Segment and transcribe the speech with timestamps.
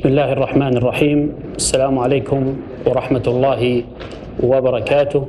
[0.00, 1.18] بسم الله الرحمن الرحيم.
[1.60, 2.56] السلام عليكم
[2.86, 3.82] ورحمة الله
[4.40, 5.22] وبركاته.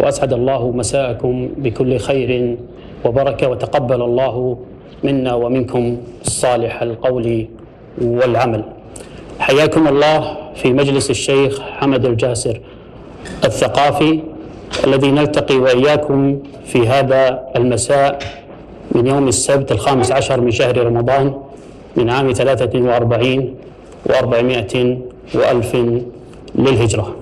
[0.00, 2.56] وأسعد الله مساءكم بكل خير
[3.04, 4.58] وبركة وتقبل الله
[5.04, 7.46] منا ومنكم صالح القول
[8.00, 8.62] والعمل.
[9.40, 12.60] حياكم الله في مجلس الشيخ حمد الجاسر
[13.44, 14.20] الثقافي
[14.86, 18.18] الذي نلتقي وإياكم في هذا المساء
[18.92, 21.34] من يوم السبت الخامس عشر من شهر رمضان
[21.96, 23.54] من عام ثلاثة وأربعين
[24.06, 24.98] وأربعمائة
[25.34, 25.76] وألف
[26.54, 27.14] للهجرة.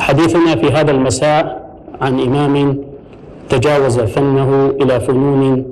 [0.00, 2.78] حديثنا في هذا المساء عن إمام
[3.48, 5.64] تجاوز فنه إلى فنون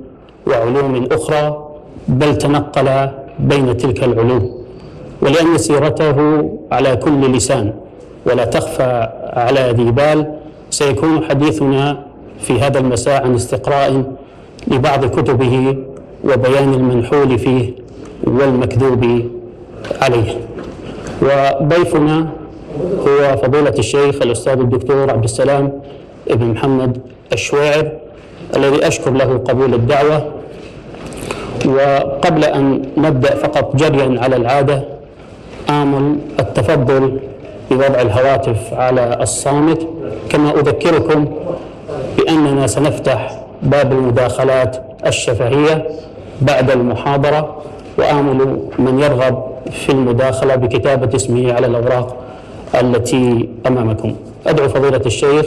[0.47, 1.67] وعلوم أخرى
[2.07, 3.09] بل تنقل
[3.39, 4.63] بين تلك العلوم
[5.21, 7.73] ولأن سيرته على كل لسان
[8.25, 10.33] ولا تخفى على ذي بال
[10.69, 12.03] سيكون حديثنا
[12.39, 14.03] في هذا المساء عن استقراء
[14.67, 15.77] لبعض كتبه
[16.23, 17.71] وبيان المنحول فيه
[18.23, 19.21] والمكذوب
[20.01, 20.37] عليه.
[21.21, 22.27] وضيفنا
[23.07, 25.81] هو فضيلة الشيخ الأستاذ الدكتور عبد السلام
[26.29, 26.97] ابن محمد
[27.33, 27.91] الشويعر
[28.55, 30.25] الذي أشكر له قبول الدعوة.
[31.65, 34.83] وقبل أن نبدأ فقط جريا على العادة
[35.69, 37.19] آمل التفضل
[37.71, 39.87] بوضع الهواتف على الصامت.
[40.29, 41.25] كما أذكركم
[42.17, 45.87] بأننا سنفتح باب المداخلات الشفهية
[46.41, 47.61] بعد المحاضرة
[47.97, 52.15] وآمل من يرغب في المداخلة بكتابة اسمه على الأوراق
[52.81, 54.15] التي أمامكم.
[54.47, 55.45] أدعو فضيلة الشيخ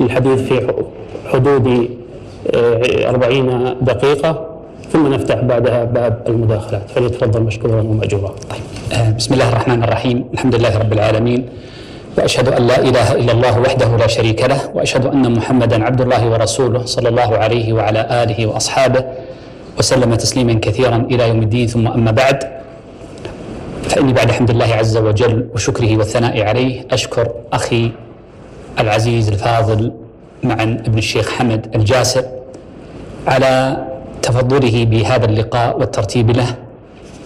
[0.00, 0.72] للحديث في
[1.32, 1.88] حدود
[3.08, 4.46] أربعين دقيقة
[4.92, 6.82] ثم نفتح بعدها باب المداخلات.
[6.94, 8.34] فليتفضل مشكورا ومأجورا.
[8.50, 10.24] طيب بسم الله الرحمن الرحيم.
[10.34, 11.48] الحمد لله رب العالمين.
[12.18, 16.30] وأشهد أن لا إله إلا الله وحده لا شريك له وأشهد أن محمدا عبد الله
[16.30, 19.04] ورسوله صلى الله عليه وعلى آله وأصحابه
[19.78, 21.66] وسلم تسليما كثيرا إلى يوم الدين.
[21.66, 22.38] ثم أما بعد
[23.88, 27.90] فإني بعد حمد الله عز وجل وشكره والثناء عليه أشكر أخي
[28.80, 29.92] العزيز الفاضل
[30.42, 32.24] معا ابن الشيخ حمد الجاسر
[33.26, 33.84] على
[34.22, 36.56] تفضله بهذا اللقاء والترتيب له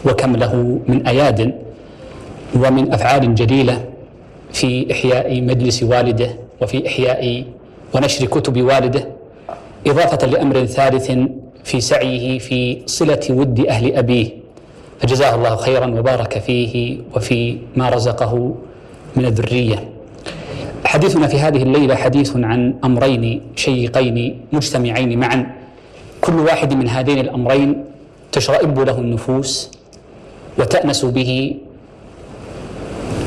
[0.04, 1.54] وكم له من أياد
[2.56, 3.84] ومن أفعال جليلة
[4.52, 6.30] في إحياء مجلس والده
[6.62, 7.44] وفي إحياء
[7.94, 9.08] ونشر كتب والده
[9.86, 11.12] إضافة لأمر ثالث
[11.64, 14.41] في سعيه في صلة ود أهل أبيه.
[15.02, 18.54] فجزاه الله خيرا وبارك فيه وفي ما رزقه
[19.16, 19.88] من الذرية.
[20.84, 25.46] حديثنا في هذه الليلة حديث عن أمرين شيقين مجتمعين معا.
[26.20, 27.84] كل واحد من هذين الأمرين
[28.32, 29.70] تشرئب له النفوس
[30.58, 31.56] وتأنس به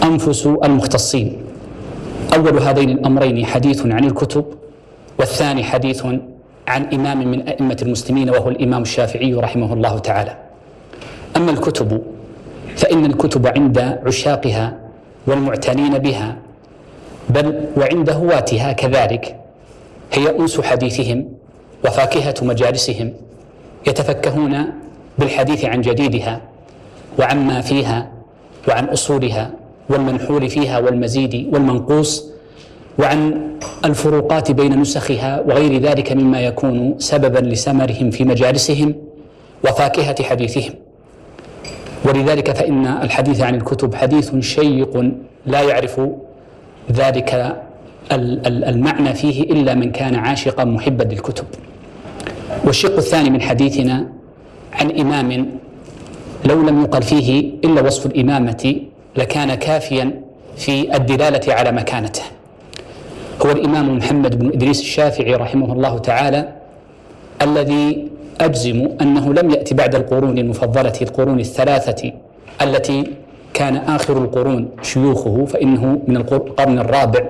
[0.03, 1.37] أنفس المختصين.
[2.35, 4.45] أول هذين الأمرين حديث عن الكتب
[5.19, 6.05] والثاني حديث
[6.67, 10.44] عن إمام من أئمة المسلمين وهو الإمام الشافعي رحمه الله تعالى.
[11.37, 12.01] أما الكتب
[12.75, 14.77] فإن الكتب عند عشاقها
[15.27, 16.37] والمعتنين بها
[17.29, 19.35] بل وعند هواتها كذلك
[20.13, 21.29] هي أنس حديثهم
[21.85, 23.13] وفاكهة مجالسهم
[23.87, 24.65] يتفكهون
[25.19, 26.41] بالحديث عن جديدها
[27.19, 28.11] وعما فيها
[28.67, 29.51] وعن أصولها
[29.89, 32.25] والمنحول فيها والمزيد والمنقوص
[32.99, 33.49] وعن
[33.85, 38.95] الفروقات بين نسخها وغير ذلك مما يكون سببا لسمرهم في مجالسهم
[39.63, 40.84] وفاكهة حديثهم.
[42.05, 45.11] ولذلك فإن الحديث عن الكتب حديث شيق
[45.45, 46.01] لا يعرف
[46.91, 47.55] ذلك
[48.11, 51.45] المعنى فيه إلا من كان عاشقا محبا للكتب.
[52.65, 54.07] والشق الثاني من حديثنا
[54.73, 55.49] عن إمام
[56.45, 58.75] لو لم يقل فيه إلا وصف الإمامة
[59.15, 60.21] لكان كافيا
[60.57, 62.21] في الدلالة على مكانته.
[63.45, 66.49] هو الإمام محمد بن إدريس الشافعي رحمه الله تعالى
[67.41, 68.07] الذي
[68.41, 72.11] أجزم أنه لم يأتي بعد القرون المفضلة القرون الثلاثة
[72.61, 73.03] التي
[73.53, 77.23] كان آخر القرون شيوخه فإنه من القرن الرابع.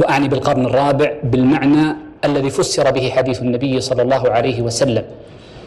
[0.00, 5.04] وأعني بالقرن الرابع بالمعنى الذي فسر به حديث النبي صلى الله عليه وسلم.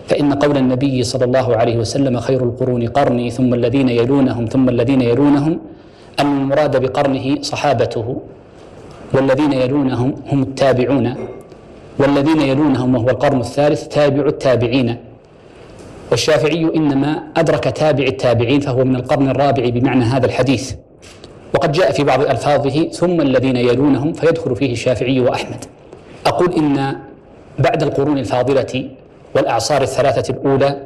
[0.08, 5.02] فإن قول النبي صلى الله عليه وسلم خير القرون قرني ثم الذين يلونهم ثم الذين
[5.02, 5.59] يلونهم
[6.20, 8.22] أن المراد بقرنه صحابته
[9.14, 11.16] والذين يلونهم هم التابعون.
[12.00, 14.97] والذين يلونهم وهو القرن الثالث تابع التابعين.
[16.12, 20.74] والشافعي إنما أدرك تابع التابعين فهو من القرن الرابع بمعنى هذا الحديث.
[21.53, 25.66] وقد جاء في بعض ألفاظه ثم الذين يلونهم فيدخل فيه الشافعي وأحمد.
[26.26, 26.96] أقول إن
[27.59, 28.90] بعد القرون الفاضلة
[29.36, 30.82] والأعصار الثلاثة الأولى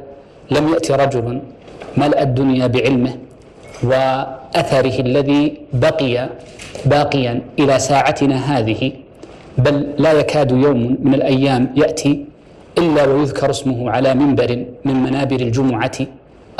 [0.50, 1.40] لم يأتي رجل
[1.96, 3.16] ملأ الدنيا بعلمه
[3.82, 6.28] وأثره الذي بقي
[6.86, 8.92] باقيا إلى ساعتنا هذه
[9.64, 12.24] بل لا يكاد يوم من الأيام يأتي
[12.78, 14.50] إلا ويذكر اسمه على منبر
[14.84, 15.98] من منابر الجمعة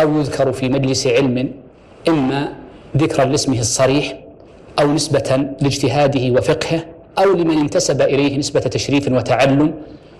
[0.01, 1.37] أو يذكر في مجلس علم
[2.09, 2.41] إما
[2.97, 4.07] ذكرا لاسمه الصريح
[4.81, 5.29] أو نسبة
[5.61, 6.81] لاجتهاده وفقهه
[7.19, 9.73] أو لمن انتسب إليه نسبة تشريف وتعلم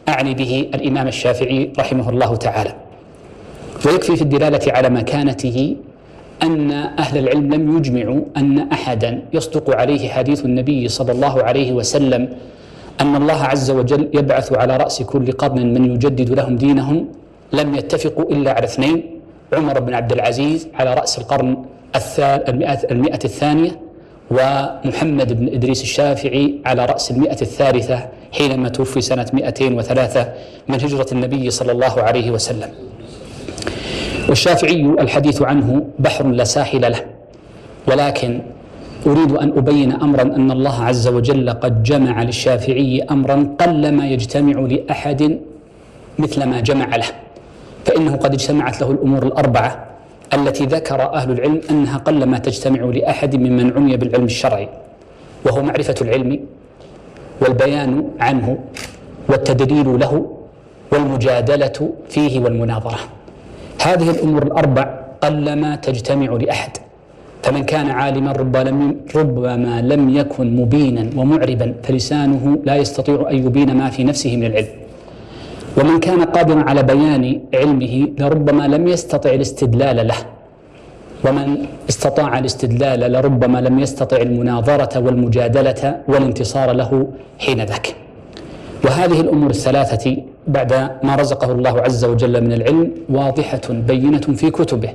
[0.09, 2.73] أعني به الإمام الشافعي رحمه الله تعالى.
[3.87, 5.77] ويكفي في الدلالة على مكانته
[6.43, 12.29] أن أهل العلم لم يجمعوا أن أحدا يصدق عليه حديث النبي صلى الله عليه وسلم
[13.01, 17.09] أن الله عز وجل يبعث على رأس كل قرن من يجدد لهم دينهم
[17.53, 19.21] لم يتفقوا إلا على اثنين
[19.53, 21.65] عمر بن عبد العزيز على رأس القرن
[22.91, 23.81] المئة, الثانية
[24.31, 30.33] ومحمد بن إدريس الشافعي على رأس المئة الثالثة حينما توفي سنة 203
[30.69, 32.71] من هجرة النبي صلى الله عليه وسلم.
[34.29, 37.05] والشافعي الحديث عنه بحر لا ساحل له
[37.89, 38.41] ولكن
[39.07, 45.39] أريد أن أبين أمرا أن الله عز وجل قد جمع للشافعي أمرا قلما يجتمع لأحد
[46.19, 47.07] مثل ما جمع له
[47.85, 49.87] فإنه قد اجتمعت له الأمور الأربعة
[50.35, 54.69] التي ذكر أهل العلم أنها قلما تجتمع لأحد ممن عني بالعلم الشرعي
[55.47, 56.41] وهو معرفة العلم
[57.41, 58.59] والبيان عنه
[59.29, 60.37] والتدليل له
[60.93, 62.99] والمجادلة فيه والمناظرة.
[63.83, 66.71] هذه الأمور الأربع قلما تجتمع لأحد.
[67.43, 74.05] فمن كان عالما ربما لم يكن مبينا ومعربا فلسانه لا يستطيع أن يبين ما في
[74.05, 74.75] نفسه من العلم.
[75.79, 80.21] ومن كان قادرا على بيان علمه لربما لم يستطع الاستدلال له.
[81.25, 81.49] ومن
[81.89, 87.09] استطاع الاستدلال لربما لم يستطع المناظرة والمجادلة والانتصار له
[87.39, 87.95] حين ذاك.
[88.85, 90.17] وهذه الأمور الثلاثة
[90.47, 90.73] بعد
[91.03, 94.91] ما رزقه الله عز وجل من العلم واضحة بينة في كتبه.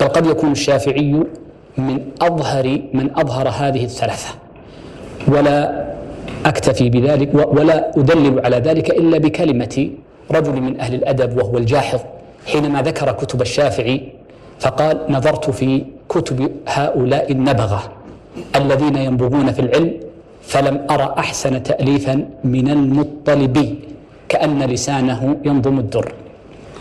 [0.00, 1.22] بل قد يكون الشافعي
[1.78, 4.34] من أظهر من أظهر هذه الثلاثة.
[5.28, 5.84] ولا
[6.46, 9.90] أكتفي بذلك ولا أدلل على ذلك إلا بكلمة
[10.30, 12.00] رجل من أهل الأدب وهو الجاحظ.
[12.46, 14.08] حينما ذكر كتب الشافعي
[14.60, 17.82] فقال نظرت في كتب هؤلاء النبغة
[18.56, 19.92] الذين ينبغون في العلم
[20.42, 23.78] فلم أرى أحسن تأليفا من المطلبي
[24.28, 26.12] كأن لسانه ينظم الدر.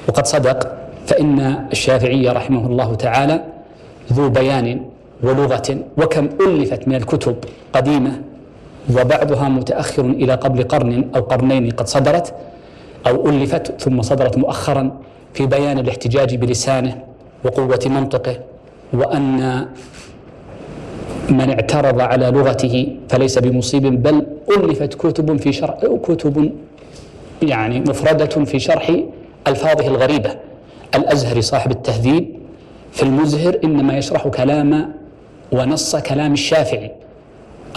[0.08, 0.74] وقد صدق
[1.08, 3.44] فإن الشافعي رحمه الله تعالى
[4.14, 4.82] ذو بيان
[5.24, 7.36] ولغة وكم ألفت من الكتب
[7.74, 8.22] قديمة
[8.90, 12.34] وبعضها متأخر إلى قبل قرن أو قرنين قد صدرت
[13.08, 14.92] أو ألفت ثم صدرت مؤخرا
[15.34, 17.04] في بيان الاحتجاج بلسانه
[17.44, 18.38] وقوة منطقه
[18.94, 19.66] وأن
[21.30, 24.26] من اعترض على لغته فليس بمصيب بل
[24.58, 26.52] ألفت كتب في شرح كتب
[27.42, 28.96] يعني مفردة في شرح
[29.48, 30.36] ألفاظه الغريبة.
[30.96, 32.41] الأزهري صاحب التهذيب
[32.92, 34.94] في المزهر إنما يشرح كلام
[35.52, 36.92] ونص كلام الشافعي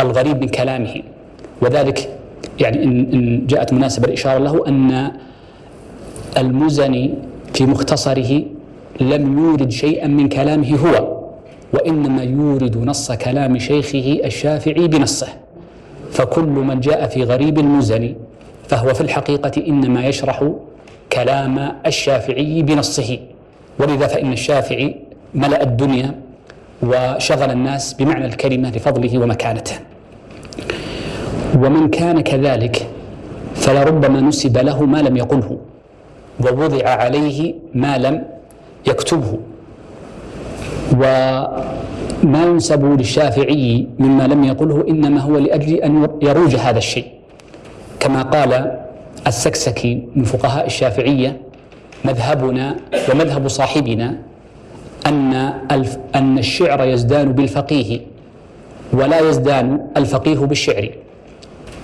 [0.00, 1.02] الغريب من كلامه.
[1.62, 2.18] وذلك
[2.60, 5.12] يعني إن جاءت مناسبة الإشارة له أن
[6.36, 7.14] المزني
[7.54, 8.42] في مختصره
[9.00, 11.18] لم يورد شيئا من كلامه هو
[11.72, 15.28] وإنما يورد نص كلام شيخه الشافعي بنصه.
[16.10, 18.14] فكل من جاء في غريب المزني
[18.68, 20.50] فهو في الحقيقة إنما يشرح
[21.12, 23.18] كلام الشافعي بنصه.
[23.78, 24.96] ولذا فإن الشافعي
[25.34, 26.14] ملأ الدنيا
[26.82, 29.74] وشغل الناس بمعنى الكلمة لفضله ومكانته.
[31.54, 32.86] ومن كان كذلك
[33.54, 35.58] فلربما نسب له ما لم يقله
[36.40, 38.24] ووضع عليه ما لم
[38.86, 39.38] يكتبه.
[40.92, 47.06] وما ينسب للشافعي مما لم يقله إنما هو لأجل أن يروج هذا الشيء.
[48.00, 48.80] كما قال
[49.26, 51.40] السكسكي من فقهاء الشافعية
[52.04, 52.76] مذهبنا
[53.12, 54.16] ومذهب صاحبنا
[55.06, 55.34] أن
[56.14, 58.00] أن الشعر يزدان بالفقيه
[58.92, 60.90] ولا يزدان الفقيه بالشعر.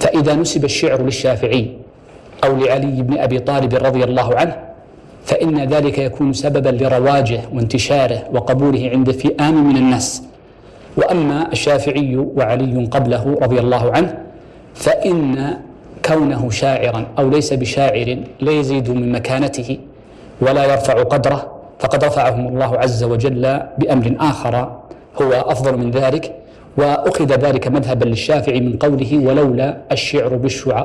[0.01, 1.71] فإذا نسب الشعر للشافعي
[2.45, 4.57] أو لعلي بن أبي طالب رضي الله عنه
[5.25, 10.23] فإن ذلك يكون سببا لرواجه وانتشاره وقبوله عند فئام من الناس.
[10.97, 14.19] وأما الشافعي وعلي قبله رضي الله عنه
[14.75, 15.57] فإن
[16.05, 19.79] كونه شاعرا أو ليس بشاعر لا يزيد من مكانته.
[20.41, 21.47] ولا يرفع قدره
[21.79, 24.55] فقد رفعهم الله عز وجل بأمر آخر
[25.23, 26.35] هو أفضل من ذلك
[26.77, 30.37] وأخذ ذلك مذهبا للشافعي من قوله ولولا الشعر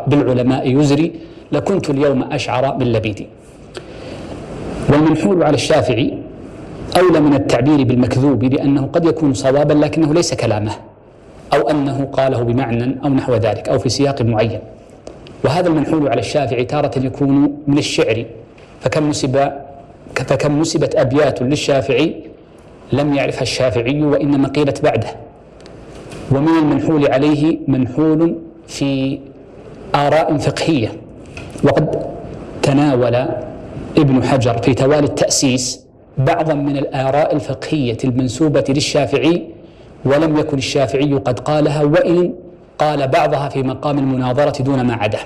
[0.07, 1.11] بالعلماء يزري
[1.51, 3.27] لكنت اليوم أشعر من لبيدي.
[4.89, 6.17] والمنحول على الشافعي
[6.97, 10.71] أولى من التعبير بالمكذوب لأنه قد يكون صوابا لكنه ليس كلامه
[11.53, 14.59] أو أنه قاله بمعنى أو نحو ذلك أو في سياق معين.
[15.45, 18.25] وهذا المنحول على الشافعي تارة يكون من الشعر.
[18.85, 19.51] فكم نسب
[20.15, 22.15] فكم نسبت أبيات للشافعي؟
[22.93, 25.07] لم يعرفها الشافعي وإنما قيلت بعده.
[26.31, 28.35] ومن المنحول عليه منحول
[28.67, 29.19] في
[29.95, 30.91] آراء فقهية.
[31.63, 32.05] وقد
[32.61, 33.15] تناول
[33.97, 35.81] ابن حجر في توالي التأسيس
[36.17, 39.43] بعضا من الآراء الفقهية المنسوبة للشافعي
[40.05, 42.33] ولم يكن الشافعي قد قالها وإن
[42.79, 45.19] قال بعضها في مقام المناظرة دون ما عداه.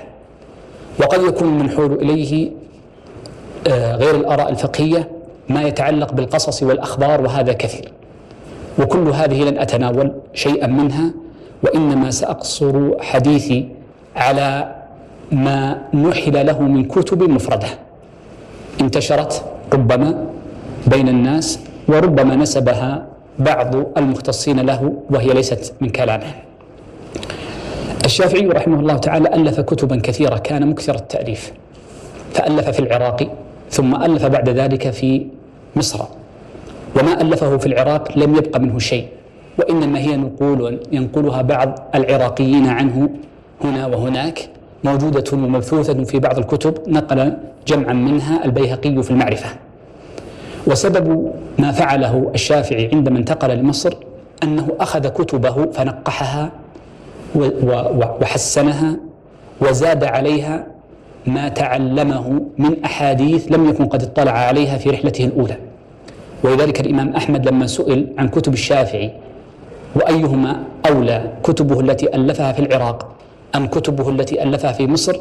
[1.00, 2.50] وقد يكون المنحول إليه
[3.68, 5.08] غير الآراء الفقهية
[5.48, 7.92] ما يتعلق بالقصص والأخبار وهذا كثير.
[8.78, 11.10] وكل هذه لن أتناول شيئا منها
[11.62, 13.68] وإنما سأقصر حديثي
[14.16, 14.74] على
[15.32, 17.68] ما نحل له من كتب مفردة.
[18.80, 20.26] انتشرت ربما
[20.86, 23.06] بين الناس وربما نسبها
[23.38, 26.34] بعض المختصين له وهي ليست من كلامه.
[28.04, 31.52] الشافعي رحمه الله تعالى ألف كتبا كثيرة كان مكثر التأليف.
[32.34, 33.26] فألف في العراق
[33.70, 35.26] ثم ألف بعد ذلك في
[35.76, 36.04] مصر.
[36.96, 39.08] وما ألفه في العراق لم يبق منه شيء.
[39.58, 43.10] وإنما هي نقول ينقلها بعض العراقيين عنه
[43.64, 44.48] هنا وهناك
[44.84, 47.32] موجودة ومبثوثة في بعض الكتب نقل
[47.66, 49.48] جمعا منها البيهقي في المعرفة.
[50.66, 53.94] وسبب ما فعله الشافعي عندما انتقل لمصر
[54.42, 56.50] أنه أخذ كتبه فنقحها
[58.20, 58.96] وحسنها
[59.60, 60.66] وزاد عليها
[61.26, 65.56] ما تعلمه من أحاديث لم يكن قد اطلع عليها في رحلته الأولى.
[66.42, 69.10] ولذلك الإمام أحمد لما سئل عن كتب الشافعي
[69.96, 73.08] وأيهما أولى كتبه التي ألفها في العراق
[73.54, 75.16] أم كتبه التي ألفها في مصر؟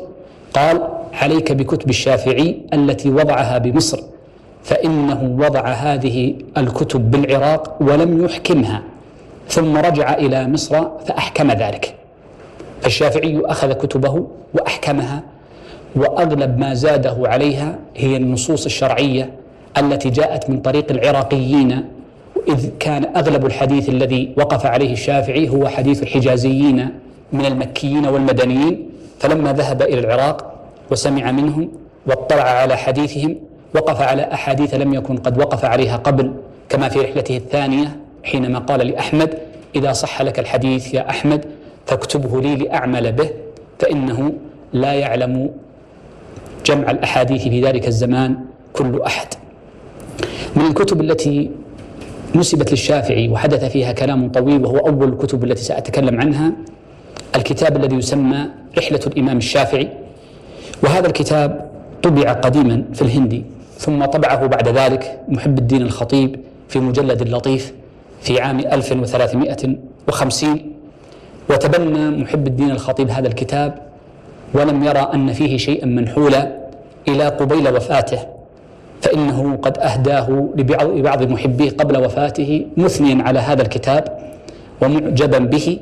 [0.53, 3.99] قال عليك بكتب الشافعي التي وضعها بمصر
[4.63, 8.81] فإنه وضع هذه الكتب بالعراق ولم يحكمها
[9.49, 11.95] ثم رجع إلى مصر فأحكم ذلك.
[12.85, 15.23] الشافعي أخذ كتبه وأحكمها
[15.95, 19.29] وأغلب ما زاده عليها هي النصوص الشرعية
[19.77, 21.85] التي جاءت من طريق العراقيين
[22.47, 26.89] إذ كان أغلب الحديث الذي وقف عليه الشافعي هو حديث الحجازيين
[27.33, 30.53] من المكيين والمدنيين فلما ذهب إلى العراق
[30.91, 31.69] وسمع منهم
[32.07, 33.35] واطلع على حديثهم
[33.75, 36.33] وقف على أحاديث لم يكن قد وقف عليها قبل
[36.69, 39.33] كما في رحلته الثانية حينما قال لأحمد
[39.75, 41.45] إذا صح لك الحديث يا أحمد
[41.85, 43.29] فاكتبه لي لأعمل به
[43.79, 44.33] فإنه
[44.73, 45.49] لا يعلم
[46.65, 48.37] جمع الأحاديث في ذلك الزمان
[48.73, 49.27] كل أحد.
[50.55, 51.51] من الكتب التي
[52.35, 56.51] نسبت للشافعي وحدث فيها كلام طويل وهو أول الكتب التي سأتكلم عنها
[57.35, 58.45] الكتاب الذي يسمى
[58.77, 59.89] رحلة الإمام الشافعي.
[60.83, 61.69] وهذا الكتاب
[62.03, 63.43] طبع قديما في الهندي
[63.77, 66.39] ثم طبعه بعد ذلك محب الدين الخطيب
[66.69, 67.73] في مجلد لطيف
[68.21, 70.59] في عام 1350
[71.49, 73.88] وتبنى محب الدين الخطيب هذا الكتاب
[74.53, 76.57] ولم يرى أن فيه شيئا منحولا
[77.07, 78.19] إلى قبيل وفاته
[79.01, 84.19] فإنه قد أهداه لبعض محبيه قبل وفاته مثنيا على هذا الكتاب
[84.81, 85.79] ومعجبا به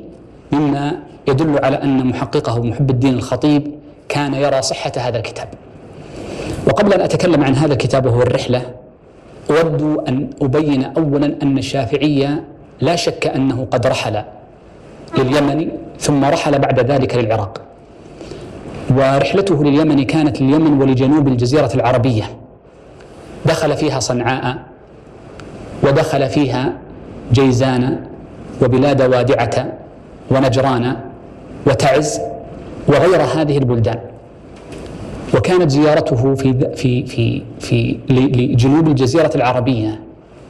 [0.52, 0.96] مما
[1.28, 3.72] يدل على أن محققه محب الدين الخطيب
[4.08, 5.48] كان يرى صحة هذا الكتاب.
[6.66, 8.62] وقبل أن أتكلم عن هذا الكتاب وهو الرحلة
[9.50, 12.44] أود أن أبين أولا أن الشافعية
[12.80, 14.22] لا شك أنه قد رحل
[15.18, 17.67] لليمن ثم رحل بعد ذلك للعراق.
[18.90, 22.24] ورحلته لليمن كانت لليمن ولجنوب الجزيرة العربية.
[23.46, 24.58] دخل فيها صنعاء
[25.82, 26.72] ودخل فيها
[27.32, 28.06] جيزان
[28.62, 29.72] وبلاد وادعة
[30.30, 30.96] ونجران
[31.66, 32.20] وتعز
[32.88, 33.98] وغير هذه البلدان.
[35.34, 40.00] وكانت زيارته في في في في لجنوب الجزيرة العربية.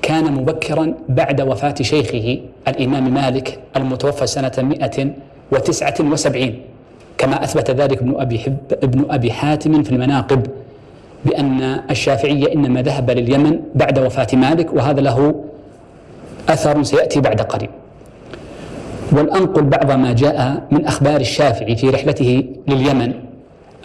[0.03, 6.55] كان مبكرا بعد وفاة شيخه الإمام مالك المتوفى سنة 179
[7.19, 10.47] كما أثبت ذلك ابن أبي حب ابن أبي حاتم في المناقب
[11.25, 15.35] بأن الشافعية إنما ذهب لليمن بعد وفاة مالك وهذا له
[16.49, 17.71] أثر سيأتي بعد قريب.
[19.13, 23.13] ولأنقل بعض ما جاء من أخبار الشافعي في رحلته لليمن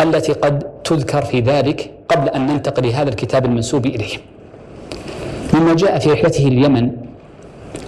[0.01, 4.17] التي قد تذكر في ذلك قبل أن ننتقل لهذا الكتاب المنسوب إليه.
[5.53, 6.91] مما جاء في رحلته لليمن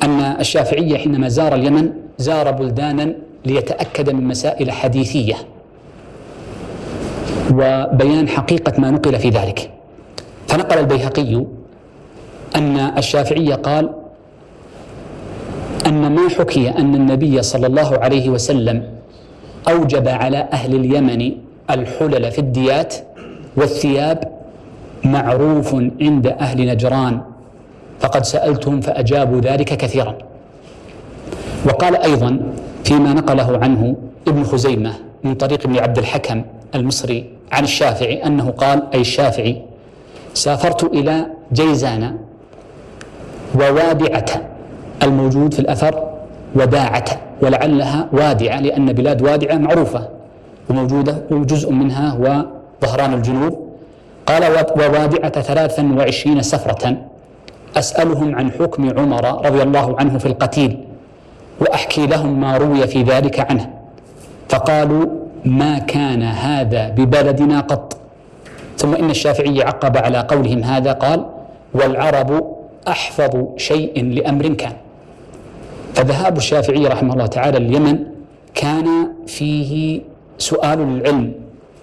[0.04, 3.14] أن الشافعية حينما زار اليمن زار بلدانا
[3.46, 5.36] ليتأكد من مسائل حديثية
[7.52, 9.72] وبيان حقيقة ما نقل في ذلك.
[10.48, 11.46] فنقل البيهقي
[12.56, 13.90] أن الشافعي قال
[15.88, 18.84] أن ما حكي أن النبي صلى الله عليه وسلم
[19.70, 21.32] أوجب على أهل اليمن
[21.70, 22.96] الحلل في الديات
[23.58, 24.32] والثياب
[25.04, 27.22] معروف عند أهل نجران
[28.00, 30.18] فقد سألتهم فأجابوا ذلك كثيرا.
[31.66, 32.40] وقال أيضا
[32.86, 33.96] فيما نقله عنه
[34.28, 36.42] ابن خزيمة من طريق ابن عبد الحكم
[36.76, 39.62] المصري عن الشافعي أنه قال أي الشافعي
[40.34, 42.18] سافرت إلى جيزان
[43.56, 44.26] ووادعة
[45.04, 46.04] الموجود في الأثر
[46.56, 47.06] وداعة
[47.42, 50.08] ولعلها وادعة لأن بلاد وادعة معروفة
[50.70, 52.46] وموجودة وجزء منها هو
[52.86, 53.66] ظهران الجنوب.
[54.26, 54.44] قال
[54.78, 56.98] ووادعة ثلاثا وعشرين سفرة.
[57.78, 60.78] أسألهم عن حكم عمر رضي الله عنه في القتيل
[61.60, 63.70] وأحكي لهم ما روي في ذلك عنه.
[64.50, 65.06] فقالوا
[65.46, 67.98] ما كان هذا ببلدنا قط.
[68.78, 71.26] ثم إن الشافعي عقب على قولهم هذا قال
[71.74, 72.56] والعرب
[72.88, 74.74] أحفظ شيء لأمر كان.
[75.94, 78.00] فذهاب الشافعي رحمه الله تعالى اليمن
[78.56, 78.88] كان
[79.28, 80.02] فيه
[80.38, 81.34] سؤال للعلم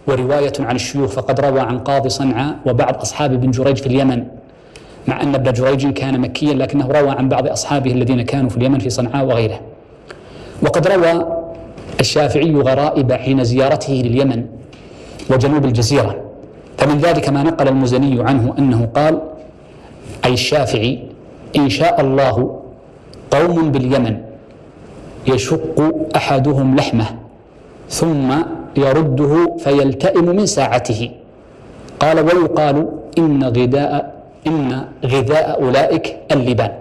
[0.06, 4.24] ورواية عن الشيوخ فقد روى عن قاضي صنعاء وبعض أصحاب ابن جريج في اليمن.
[5.08, 8.78] مع أن ابن جريج كان مكيا لكنه روى عن بعض أصحابه الذين كانوا في اليمن
[8.78, 9.60] في صنعاء وغيره.
[10.62, 11.26] وقد روى
[12.00, 14.46] الشافعي غرائب حين زيارته لليمن
[15.30, 16.22] وجنوب الجزيرة.
[16.78, 19.20] فمن ذلك ما نقل المزني عنه أنه قال
[20.24, 20.98] أي الشافعي
[21.56, 22.60] إن شاء الله
[23.30, 24.16] قوم باليمن
[25.26, 27.06] يشق أحدهم لحمه
[27.90, 28.32] ثم
[28.76, 31.10] يرده فيلتئم من ساعته.
[32.00, 36.72] قال ويقال إن غذاء إن غذاء أولئك اللبان.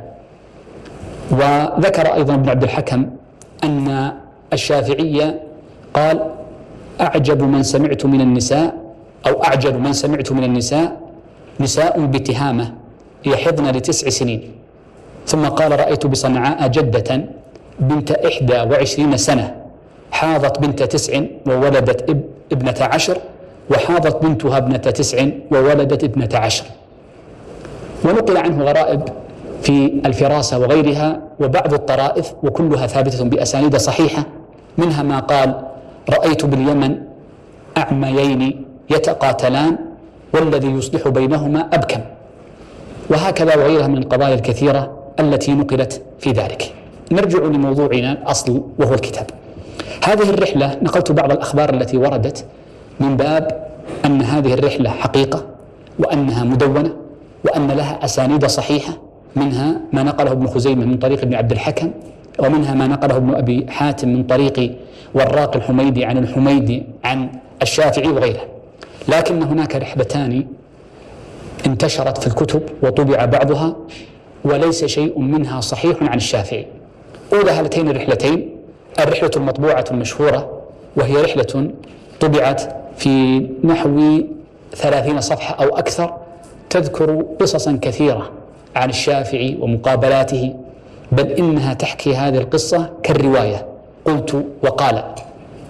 [1.32, 3.10] وذكر أيضا ابن عبد الحكم
[3.64, 4.12] أن
[4.54, 5.42] الشافعية
[5.94, 6.32] قال
[7.02, 8.74] أعجب من سمعت من النساء
[9.28, 11.02] أو أعجب من سمعت من النساء
[11.60, 12.74] نساء بتهامة
[13.26, 14.52] يحضن لتسع سنين.
[15.28, 17.26] ثم قال رأيت بصنعاء جدة
[17.80, 19.56] بنت إحدى وعشرين سنة
[20.12, 23.18] حاضت بنت تسع وولدت اب ابنة عشر
[23.70, 26.66] وحاضت بنتها ابنة تسع وولدت ابنة عشر.
[28.06, 29.02] ونقل عنه غرائب
[29.62, 34.24] في الفراسة وغيرها وبعض الطرائف وكلها ثابتة بأسانيد صحيحة
[34.78, 35.62] منها ما قال
[36.10, 36.98] رأيت باليمن
[37.78, 39.78] أعميين يتقاتلان
[40.34, 42.00] والذي يصلح بينهما أبكم.
[43.10, 46.74] وهكذا وغيرها من القضايا الكثيرة التي نقلت في ذلك.
[47.12, 49.26] نرجع لموضوعنا الأصل وهو الكتاب.
[50.04, 52.46] هذه الرحلة نقلت بعض الأخبار التي وردت
[53.00, 53.68] من باب
[54.06, 55.44] أن هذه الرحلة حقيقة
[56.00, 56.94] وأنها مدونة
[57.44, 58.94] وأن لها أسانيد صحيحة
[59.36, 61.92] منها ما نقله ابن خزيمة من طريق ابن عبد الحكم
[62.40, 64.76] ومنها ما نقله ابن أبي حاتم من طريق
[65.14, 67.30] وراق الحميدي عن الحميدي عن
[67.62, 68.46] الشافعي وغيره.
[69.08, 70.46] لكن هناك رحلتان
[71.66, 73.76] انتشرت في الكتب وطبع بعضها
[74.46, 76.68] وليس شيء منها صحيح عن الشافعي.
[77.34, 78.50] أولى هاتين الرحلتين
[79.00, 80.62] الرحلة المطبوعة المشهورة
[80.96, 81.72] وهي رحلة
[82.20, 82.62] طبعت
[82.98, 84.22] في نحو
[84.76, 86.21] ثلاثين صفحة أو أكثر
[86.72, 88.30] تذكر قصصا كثيرة
[88.76, 90.54] عن الشافعي ومقابلاته
[91.12, 93.66] بل إنها تحكي هذه القصة كالرواية.
[94.06, 95.04] قلت وقال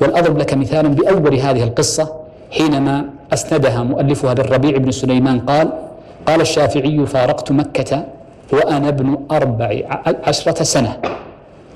[0.01, 2.13] والأضرب لك مثالا بأول هذه القصة
[2.51, 5.39] حينما أسندها مؤلفها للربيع بن سليمان.
[5.39, 5.71] قال
[6.25, 8.05] قال الشافعي فارقت مكة
[8.53, 9.69] وأنا ابن أربع
[10.23, 10.97] عشرة سنة.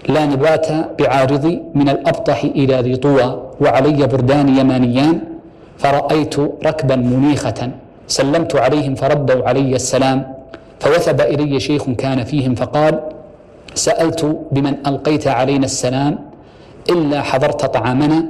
[0.07, 0.67] لا نبات
[0.99, 5.19] بعارضي من الأبطح إلى ذي طوى وعلي بردان يمانيان
[5.77, 6.35] فرأيت
[6.65, 7.71] ركبا منيخة
[8.07, 10.33] سلمت عليهم فردوا علي السلام
[10.79, 12.99] فوثب إلي شيخ كان فيهم فقال
[13.73, 16.19] سألت بمن ألقيت علينا السلام
[16.89, 18.25] إلا حضرت طعامنا؟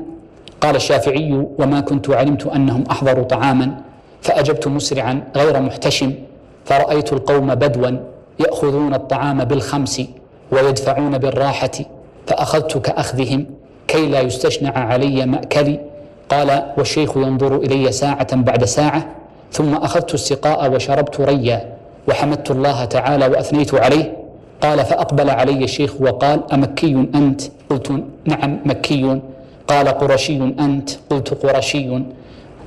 [0.62, 3.72] قال الشافعي وما كنت علمت أنهم أحضروا طعاما
[4.22, 6.14] فأجبت مسرعا غير محتشم
[6.66, 7.98] فرأيت القوم بدوا
[8.40, 10.02] يأخذون الطعام بالخمس
[10.52, 11.72] ويدفعون بالراحة
[12.28, 13.46] فأخذت كأخذهم
[13.88, 15.80] كي لا يستشنع علي مأكلي.
[16.30, 19.06] قال والشيخ ينظر إلي ساعة بعد ساعة
[19.51, 21.75] ثم أخذت السقاء وشربت ريا
[22.08, 24.13] وحمدت الله تعالى وأثنيت عليه.
[24.62, 29.21] قال فأقبل علي الشيخ وقال أمكي أنت؟ قلت نعم مكي.
[29.67, 31.99] قال قرشي أنت؟ قلت قرشي.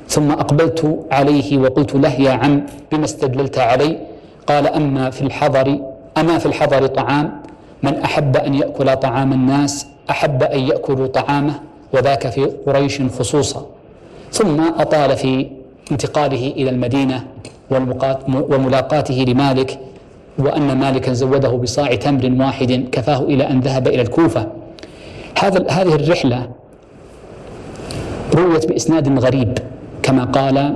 [0.09, 3.99] ثم أقبلت عليه وقلت له يا عم بما استدللت علي
[4.47, 5.79] قال أما في الحضر
[6.19, 7.41] أما في الحضر طعام؟
[7.83, 11.55] من أحب أن يأكل طعام الناس أحب أن يأكلوا طعامه
[11.93, 13.67] وذاك في قريش خصوصا.
[14.33, 15.47] ثم أطال في
[15.93, 17.25] انتقاله إلى المدينة
[18.31, 19.79] وملاقاته لمالك
[20.39, 24.47] وأن مالكا زوده بصاع تمر واحد كفاه إلى أن ذهب إلى الكوفة.
[25.39, 26.49] هذا هذه الرحلة
[28.35, 29.59] رويت بإسناد غريب
[30.03, 30.75] كما قال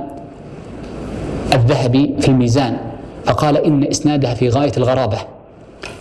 [1.53, 2.77] الذهبي في الميزان
[3.25, 5.17] فقال إن إسنادها في غاية الغرابة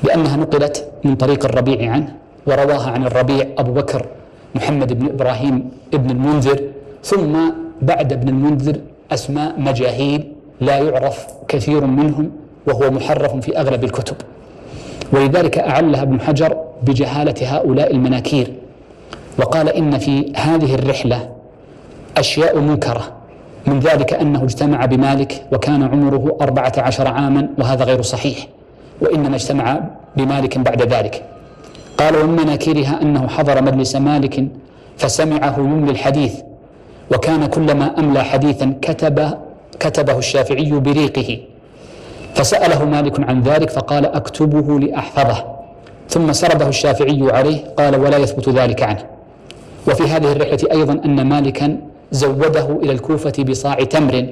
[0.04, 2.14] لأنها نقلت من طريق الربيع عنه
[2.46, 4.06] ورواها عن الربيع أبو بكر
[4.54, 6.60] محمد بن إبراهيم ابن المنذر
[7.02, 7.38] ثم
[7.82, 8.76] بعد ابن المنذر
[9.14, 12.30] أسماء مجاهيل لا يعرف كثير منهم
[12.66, 14.16] وهو محرف في أغلب الكتب.
[15.12, 18.52] ولذلك أعلها ابن حجر بجهالة هؤلاء المناكير
[19.38, 21.28] وقال إن في هذه الرحلة
[22.16, 23.12] أشياء منكرة.
[23.66, 28.38] من ذلك أنه اجتمع بمالك وكان عمره أربعة عشر عاما وهذا غير صحيح
[29.00, 29.80] وإنما اجتمع
[30.16, 31.24] بمالك بعد ذلك.
[31.98, 34.46] قال ومن مناكيرها أنه حضر مجلس مالك
[34.98, 36.34] فسمعه يملي الحديث
[37.12, 39.34] وكان كلما أملى حديثا كتب
[39.80, 41.38] كتبه الشافعي بريقه.
[42.34, 45.44] فسأله مالك عن ذلك فقال أكتبه لأحفظه.
[46.08, 49.04] ثم سرده الشافعي عليه قال ولا يثبت ذلك عنه.
[49.88, 51.76] وفي هذه الرحلة أيضا أن مالكا
[52.12, 54.26] زوده إلى الكوفة بصاع تمر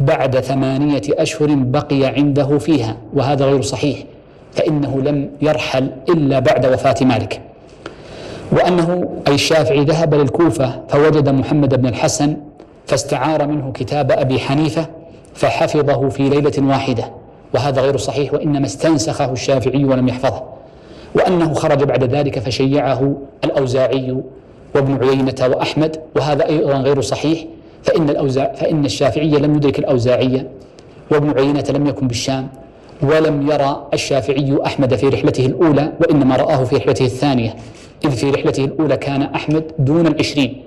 [0.00, 3.98] بعد ثمانية أشهر بقي عنده فيها وهذا غير صحيح
[4.52, 7.40] فإنه لم يرحل إلا بعد وفاة مالك.
[8.52, 12.36] وأنه أي الشافعي ذهب للكوفة فوجد محمد بن الحسن
[12.86, 14.86] فاستعار منه كتاب أبي حنيفة
[15.34, 17.10] فحفظه في ليلة واحدة.
[17.54, 20.42] وهذا غير صحيح وإنما استنسخه الشافعي ولم يحفظه.
[21.14, 24.16] وأنه خرج بعد ذلك فشيعه الأوزاعي
[24.74, 27.44] وابن عيينة وأحمد وهذا أيضا غير صحيح.
[27.82, 30.48] فإن الأوزاع فإن الشافعي لم يدرك الأوزاعية
[31.10, 32.48] وابن عيينة لم يكن بالشام
[33.02, 37.54] ولم يرى الشافعي أحمد في رحلته الأولى وإنما رآه في رحلته الثانية.
[38.04, 40.62] إذ في رحلته الأولى كان أحمد دون العشرين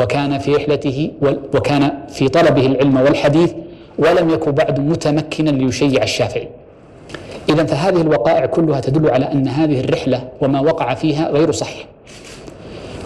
[0.00, 1.10] وكان في رحلته
[1.54, 3.52] وكان في طلبه العلم والحديث
[3.98, 6.48] ولم يكن بعد متمكنا ليشيع الشافعي.
[7.48, 11.86] إذا فهذه الوقائع كلها تدل على أن هذه الرحلة وما وقع فيها غير صحيح.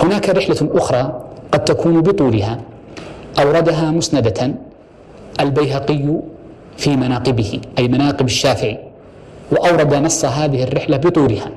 [0.01, 2.61] هناك رحلة أخرى قد تكون بطولها
[3.39, 4.55] أوردها مسندة
[5.41, 6.21] البيهقي
[6.77, 8.79] في مناقبه أي مناقب الشافعي
[9.53, 11.51] وأورد نص هذه الرحلة بطولها.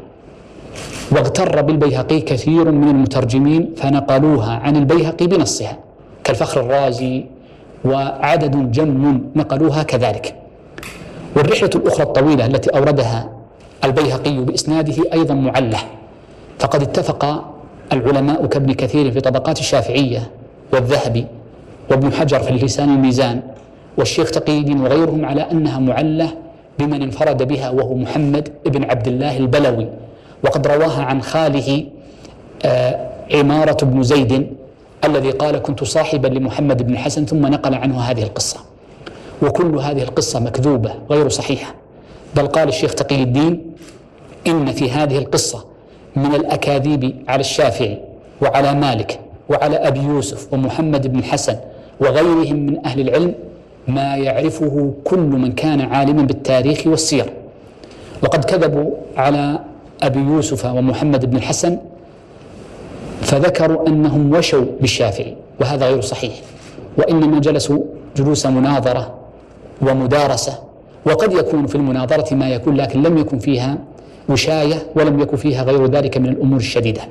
[1.11, 5.77] واغتر بالبيهقي كثير من المترجمين فنقلوها عن البيهقي بنصها
[6.23, 7.25] كالفخر الرازي
[7.85, 10.35] وعدد جم نقلوها كذلك.
[11.35, 13.29] والرحلة الأخرى الطويلة التي أوردها
[13.83, 15.77] البيهقي بإسناده أيضا معلة
[16.59, 17.45] فقد اتفق
[17.93, 20.31] العلماء كابن كثير في طبقات الشافعية
[20.73, 21.25] والذهبي
[21.91, 23.41] وابن حجر في اللسان الميزان
[23.97, 26.29] والشيخ تقي الدين وغيرهم على أنها معلة
[26.79, 29.87] بمن انفرد بها وهو محمد بن عبد الله البلوي.
[30.43, 31.85] وقد رواها عن خاله
[32.65, 34.47] آه، عمارة بن زيد
[35.03, 38.59] الذي قال كنت صاحبا لمحمد بن حسن ثم نقل عنه هذه القصة.
[39.41, 41.73] وكل هذه القصة مكذوبة غير صحيحة.
[42.35, 43.61] بل قال الشيخ تقي الدين
[44.47, 45.65] إن في هذه القصة
[46.15, 47.97] من الأكاذيب على الشافعي
[48.41, 51.55] وعلى مالك وعلى أبي يوسف ومحمد بن الحسن
[51.99, 53.33] وغيرهم من أهل العلم
[53.87, 57.25] ما يعرفه كل من كان عالما بالتاريخ والسير.
[58.23, 59.59] وقد كذبوا على
[60.03, 61.77] أبي يوسف ومحمد بن الحسن
[63.21, 66.33] فذكروا أنهم وشوا بالشافعي وهذا غير صحيح
[66.97, 67.79] وإنما جلسوا
[68.17, 69.13] جلوس مناظرة
[69.81, 70.53] ومدارسة
[71.05, 73.77] وقد يكون في المناظرة ما يكون لكن لم يكن فيها
[74.29, 77.01] وشاية ولم يكن فيها غير ذلك من الأمور الشديدة.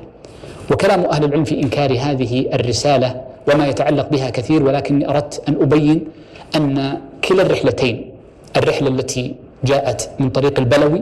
[0.71, 3.21] وكلام أهل العلم في إنكار هذه الرسالة
[3.53, 6.05] وما يتعلق بها كثير ولكني أردت أن أبين
[6.55, 8.11] أن كلا الرحلتين
[8.57, 11.01] الرحلة التي جاءت من طريق البلوي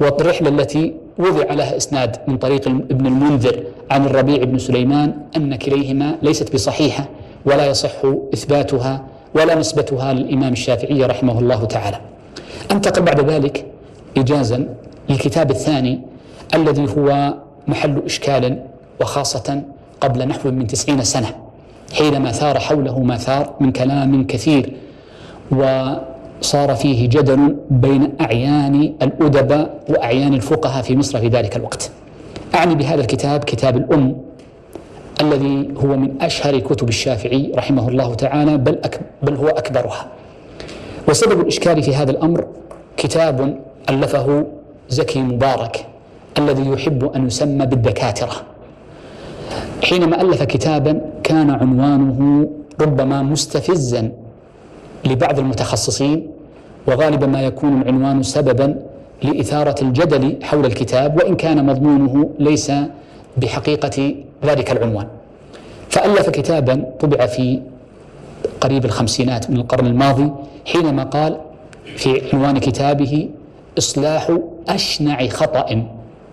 [0.00, 6.16] والرحلة التي وضع لها إسناد من طريق ابن المنذر عن الربيع بن سليمان أن كليهما
[6.22, 7.04] ليست بصحيحة
[7.46, 7.90] ولا يصح
[8.34, 9.04] إثباتها
[9.34, 12.00] ولا نسبتها للإمام الشافعي رحمه الله تعالى.
[12.70, 13.66] أنتقل بعد ذلك
[14.16, 14.68] إجازا
[15.08, 16.00] للكتاب الثاني
[16.54, 17.34] الذي هو
[17.68, 18.62] محل إشكال
[19.00, 19.62] وخاصة
[20.00, 21.34] قبل نحو من تسعين سنة
[21.92, 24.72] حينما ثار حوله ما ثار من كلام كثير
[26.42, 31.90] وصار فيه جدل بين أعيان الأدباء وأعيان الفقهاء في مصر في ذلك الوقت.
[32.54, 34.16] أعني بهذا الكتاب كتاب الأم
[35.20, 40.06] الذي هو من أشهر كتب الشافعي رحمه الله تعالى بل, أك بل هو أكبرها.
[41.08, 42.46] وسبب الإشكال في هذا الأمر
[42.96, 43.58] كتاب
[43.90, 44.46] ألفه
[44.88, 45.86] زكي مبارك
[46.38, 48.32] الذي يحب أن يسمى بالدكاترة.
[49.84, 52.48] حينما ألف كتابا كان عنوانه
[52.80, 54.12] ربما مستفزا
[55.06, 56.26] لبعض المتخصصين
[56.86, 58.82] وغالبا ما يكون العنوان سببا
[59.22, 62.72] لإثارة الجدل حول الكتاب وإن كان مضمونه ليس
[63.36, 64.14] بحقيقة
[64.44, 65.06] ذلك العنوان.
[65.90, 67.60] فألف كتابا طبع في
[68.60, 70.30] قريب الخمسينات من القرن الماضي
[70.66, 71.40] حينما قال
[71.96, 73.28] في عنوان كتابه
[73.78, 74.38] إصلاح
[74.68, 75.86] أشنع خطأ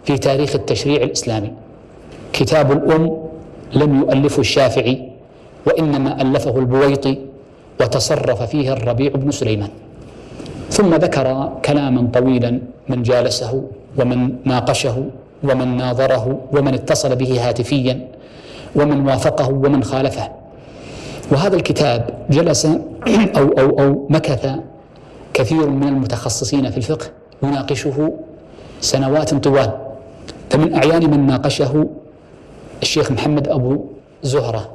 [0.05, 1.51] في تاريخ التشريع الإسلامي
[2.33, 3.17] كتاب الأم
[3.73, 5.09] لم يؤلفه الشافعي
[5.67, 7.17] وإنما ألفه البويطي
[7.79, 9.69] وتصرف فيه الربيع بن سليمان.
[10.69, 13.63] ثم ذكر كلاما طويلا من جالسه
[13.97, 15.05] ومن ناقشه
[15.43, 18.07] ومن ناظره ومن اتصل به هاتفيا
[18.75, 20.31] ومن وافقه ومن خالفه.
[21.31, 24.49] وهذا الكتاب جلس أو, أو, أو مكث
[25.33, 27.05] كثير من المتخصصين في الفقه
[27.43, 28.13] يناقشه
[28.81, 29.71] سنوات طوال.
[30.49, 31.87] فمن أعيان من ناقشه
[32.81, 33.85] الشيخ محمد أبو
[34.23, 34.69] زهرة.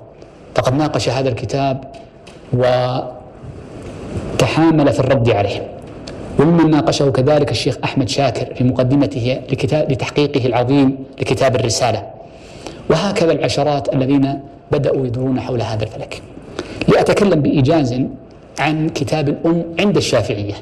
[0.55, 1.85] فقد ناقش هذا الكتاب
[2.53, 3.13] وتحامل
[4.93, 5.67] في الرد عليه.
[6.39, 12.03] وممن ناقشه كذلك الشيخ أحمد شاكر في مقدمته لكتاب لتحقيقه العظيم لكتاب الرسالة.
[12.91, 14.41] وهكذا العشرات الذين
[14.73, 16.23] بدأوا يدورون حول هذا الفلك.
[16.89, 18.01] لأتكلم بإيجاز
[18.59, 20.55] عن كتاب الأم عند الشافعية.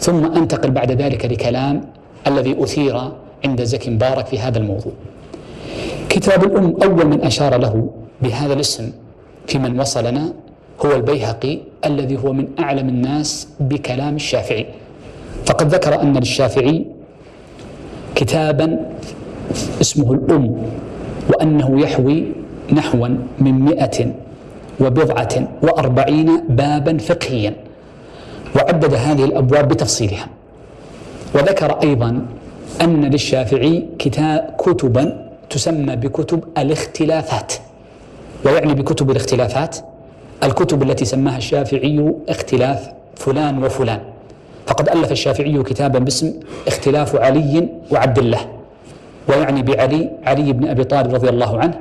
[0.00, 1.80] ثم أنتقل بعد ذلك لكلام
[2.26, 3.10] الذي أثير
[3.44, 4.92] عند زكي مبارك في هذا الموضوع.
[6.08, 7.90] كتاب الأم أول من أشار له
[8.22, 8.92] بهذا الاسم
[9.46, 10.32] في من وصلنا
[10.84, 14.66] هو البيهقي الذي هو من أعلم الناس بكلام الشافعي.
[15.46, 16.86] فقد ذكر أن للشافعي
[18.14, 18.90] كتابا
[19.80, 20.56] اسمه الأم
[21.28, 22.24] وأنه يحوي
[22.72, 23.08] نحوا
[23.38, 24.14] من مئة
[24.80, 27.54] وبضعة وأربعين بابا فقهيا
[28.56, 30.28] وعدد هذه الأبواب بتفصيلها.
[31.34, 32.26] وذكر أيضا
[32.82, 37.52] أن للشافعي كتاب كتبا تسمى بكتب الاختلافات
[38.44, 39.76] ويعني بكتب الاختلافات
[40.44, 44.00] الكتب التي سماها الشافعي اختلاف فلان وفلان.
[44.66, 46.32] فقد ألف الشافعي كتابا باسم
[46.66, 48.40] اختلاف علي وعبد الله
[49.28, 51.80] ويعني بعلي علي بن أبي طالب رضي الله عنه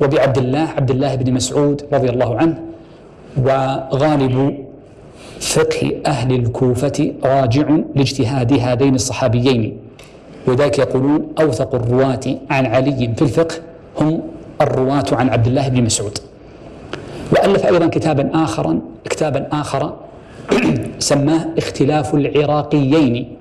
[0.00, 2.58] وبعبد الله عبد الله بن مسعود رضي الله عنه
[3.36, 4.64] وغالب
[5.40, 9.76] فقه أهل الكوفة راجع لاجتهاد هذين الصحابيين.
[10.46, 13.54] وذلك يقولون أوثق الرواة عن علي في الفقه
[14.00, 14.22] هم
[14.60, 16.18] الرواة عن عبد الله بن مسعود.
[17.32, 19.96] وألف أيضا كتابا آخرا كتابا آخر
[20.98, 23.36] سماه اختلاف العراقيين.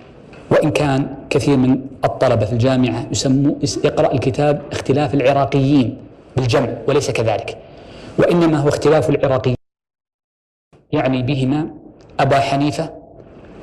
[0.51, 5.97] وإن كان كثير من الطلبة في الجامعة يسموا يقرأ الكتاب اختلاف العراقيين
[6.37, 7.57] بالجمع وليس كذلك.
[8.19, 9.55] وإنما هو اختلاف العراقيين
[10.91, 11.67] يعني بهما
[12.19, 12.89] أبا حنيفة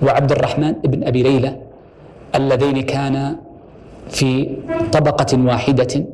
[0.02, 1.56] وعبد الرحمن بن أبي ليلى
[2.34, 3.40] اللذين كانا
[4.08, 4.56] في
[4.92, 6.06] طبقة واحدة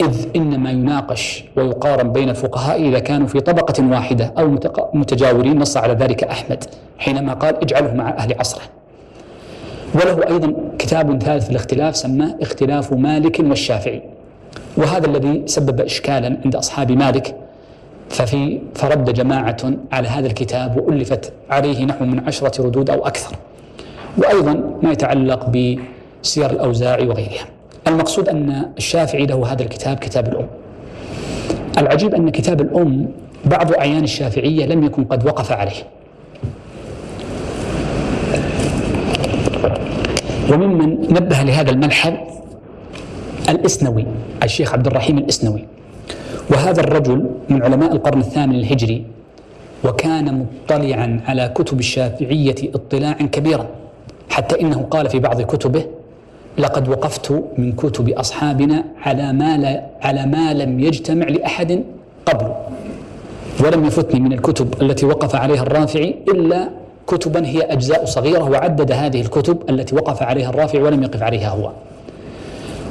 [0.00, 4.58] إذ إنما يناقش ويقارن بين الفقهاء إذا كانوا في طبقة واحدة أو
[4.94, 6.64] متجاورين نص على ذلك أحمد
[6.98, 8.62] حينما قال اجعله مع أهل عصره.
[9.94, 14.02] وله أيضا كتاب ثالث في الاختلاف سماه اختلاف مالك والشافعي
[14.76, 17.36] وهذا الذي سبب إشكالا عند أصحاب مالك
[18.10, 19.56] ففي فرد جماعة
[19.92, 23.36] على هذا الكتاب وألفت عليه نحو من عشرة ردود أو أكثر.
[24.18, 27.57] وأيضا ما يتعلق بسير الأوزاعي وغيرها.
[27.88, 30.46] المقصود أن الشافعي له هذا الكتاب كتاب الأم.
[31.78, 33.08] العجيب أن كتاب الأم
[33.44, 35.82] بعض أعيان الشافعية لم يكن قد وقف عليه.
[40.52, 42.12] وممن نبه لهذا الملحظ
[43.48, 44.06] الإسنوي
[44.42, 45.64] الشيخ عبد الرحيم الإسنوي.
[46.50, 49.04] وهذا الرجل من علماء القرن الثامن الهجري
[49.84, 53.66] وكان مطلعا على كتب الشافعية اطلاعا كبيرا
[54.30, 55.84] حتى إنه قال في بعض كتبه
[56.58, 61.84] لقد وقفت من كتب أصحابنا على ما, لا على ما لم يجتمع لأحد
[62.26, 62.52] قبل.
[63.64, 66.68] ولم يفتني من الكتب التي وقف عليها الرافعي إلا
[67.06, 71.70] كتبا هي أجزاء صغيرة وعدد هذه الكتب التي وقف عليها الرافع ولم يقف عليها هو.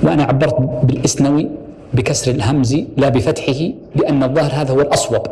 [0.03, 1.49] وأنا عبرت بالإسنوي
[1.93, 5.27] بكسر الهمز لا بفتحه لأن الظاهر هذا هو الأصوب.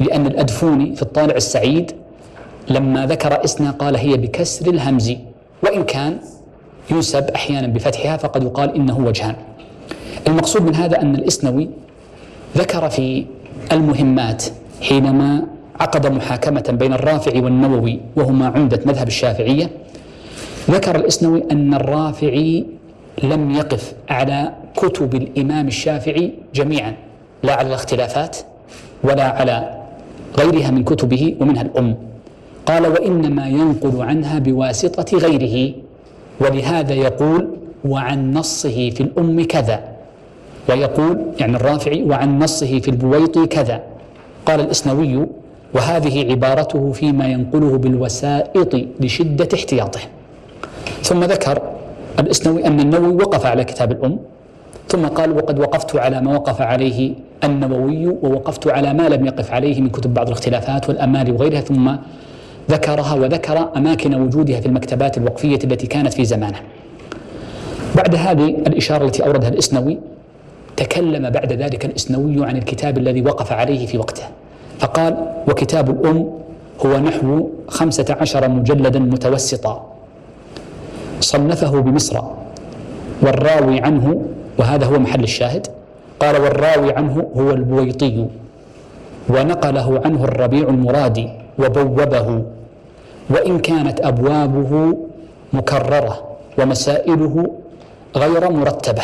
[0.00, 1.92] لأن الأدفوني في الطالع السعيد
[2.68, 5.12] لما ذكر إسنا قال هي بكسر الهمز.
[5.62, 6.18] وإن كان
[6.92, 9.34] ينسب أحيانا بفتحها فقد يقال إنه وجهان.
[10.28, 11.68] المقصود من هذا أن الإسنوي
[12.56, 13.24] ذكر في
[13.72, 14.44] المهمات
[14.82, 15.46] حينما
[15.80, 19.70] عقد محاكمة بين الرافعي والنووي وهما عمدة مذهب الشافعية
[20.70, 22.64] ذكر الإسنوي أن الرافعي
[23.22, 26.94] لم يقف على كتب الإمام الشافعي جميعا
[27.42, 28.36] لا على الاختلافات
[29.04, 29.82] ولا على
[30.38, 31.96] غيرها من كتبه ومنها الأم.
[32.66, 35.74] قال وإنما ينقل عنها بواسطة غيره.
[36.42, 37.48] ولهذا يقول
[37.84, 39.80] وعن نصه في الأم كذا.
[40.68, 43.82] ويقول يعني الرافعي وعن نصه في البويطي كذا.
[44.46, 45.26] قال الإسنوي
[45.74, 50.00] وهذه عبارته فيما ينقله بالوسائط لشدة احتياطه.
[51.02, 51.62] ثم ذكر
[52.18, 54.18] الإسنوي أن النووي وقف على كتاب الأم.
[54.88, 59.80] ثم قال وقد وقفت على ما وقف عليه النووي ووقفت على ما لم يقف عليه
[59.80, 61.60] من كتب بعض الاختلافات والأمال وغيرها.
[61.60, 61.96] ثم
[62.70, 66.58] ذكرها وذكر أماكن وجودها في المكتبات الوقفية التي كانت في زمانه.
[67.96, 69.98] بعد هذه الإشارة التي أوردها الإسنوي
[70.76, 74.22] تكلم بعد ذلك الإسنوي عن الكتاب الذي وقف عليه في وقته.
[74.78, 75.16] فقال
[75.48, 76.30] وكتاب الأم
[76.86, 79.86] هو نحو خمسة عشر مجلدا متوسطا.
[81.20, 82.20] صنفه بمصر.
[83.22, 84.22] والراوي عنه
[84.58, 85.66] وهذا هو محل الشاهد
[86.20, 88.26] قال والراوي عنه هو البويطي.
[89.28, 91.28] ونقله عنه الربيع المرادي.
[91.62, 92.42] وبوبه
[93.30, 94.96] وإن كانت أبوابه
[95.52, 96.22] مكررة
[96.58, 97.50] ومسائله
[98.16, 99.02] غير مرتبة.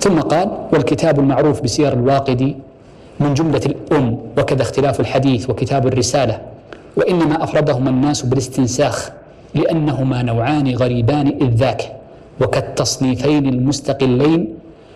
[0.00, 2.56] ثم قال والكتاب المعروف بسير الواقدي
[3.20, 6.40] من جملة الأم وكذا اختلاف الحديث وكتاب الرسالة.
[6.96, 9.10] وإنما أفردهما الناس بالاستنساخ
[9.54, 11.92] لأنهما نوعان غريبان إذ ذاك
[12.40, 14.54] وكالتصنيفين المستقلين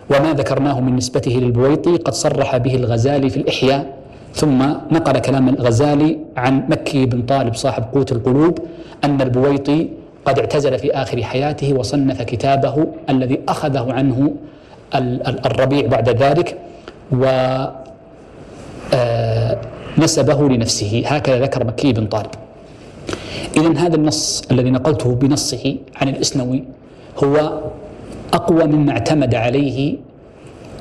[0.09, 3.98] وما ذكرناه من نسبته للبويطي قد صرح به الغزالي في الإحياء.
[4.35, 4.59] ثم
[4.91, 8.59] نقل كلام الغزالي عن مكي بن طالب صاحب قوت القلوب
[9.03, 9.89] أن البويطي
[10.25, 14.33] قد اعتزل في آخر حياته وصنف كتابه الذي أخذه عنه
[15.45, 16.57] الربيع بعد ذلك
[17.11, 17.25] و
[18.93, 19.57] آه،
[19.97, 21.03] نسبه لنفسه.
[21.05, 22.31] هكذا ذكر مكي بن طالب.
[23.57, 26.63] إذا هذا النص الذي نقلته بنصه عن الإسنوي
[27.23, 27.61] هو
[28.33, 29.95] أقوى مما اعتمد عليه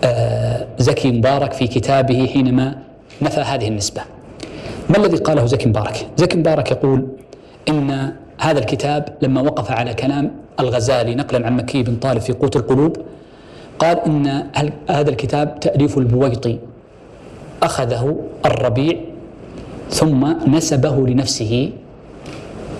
[0.04, 2.78] آه، زكي مبارك في كتابه حينما
[3.22, 4.02] نفى هذه النسبة.
[4.90, 7.06] ما الذي قاله زكي مبارك؟ زكي مبارك يقول
[7.68, 12.56] إن هذا الكتاب لما وقف على كلام الغزالي نقلا عن مكي بن طالب في قوت
[12.56, 12.96] القلوب
[13.78, 14.46] قال إن
[14.90, 16.58] هذا الكتاب تأليف البويطي.
[17.62, 18.96] أخذه الربيع
[19.90, 21.70] ثم نسبه لنفسه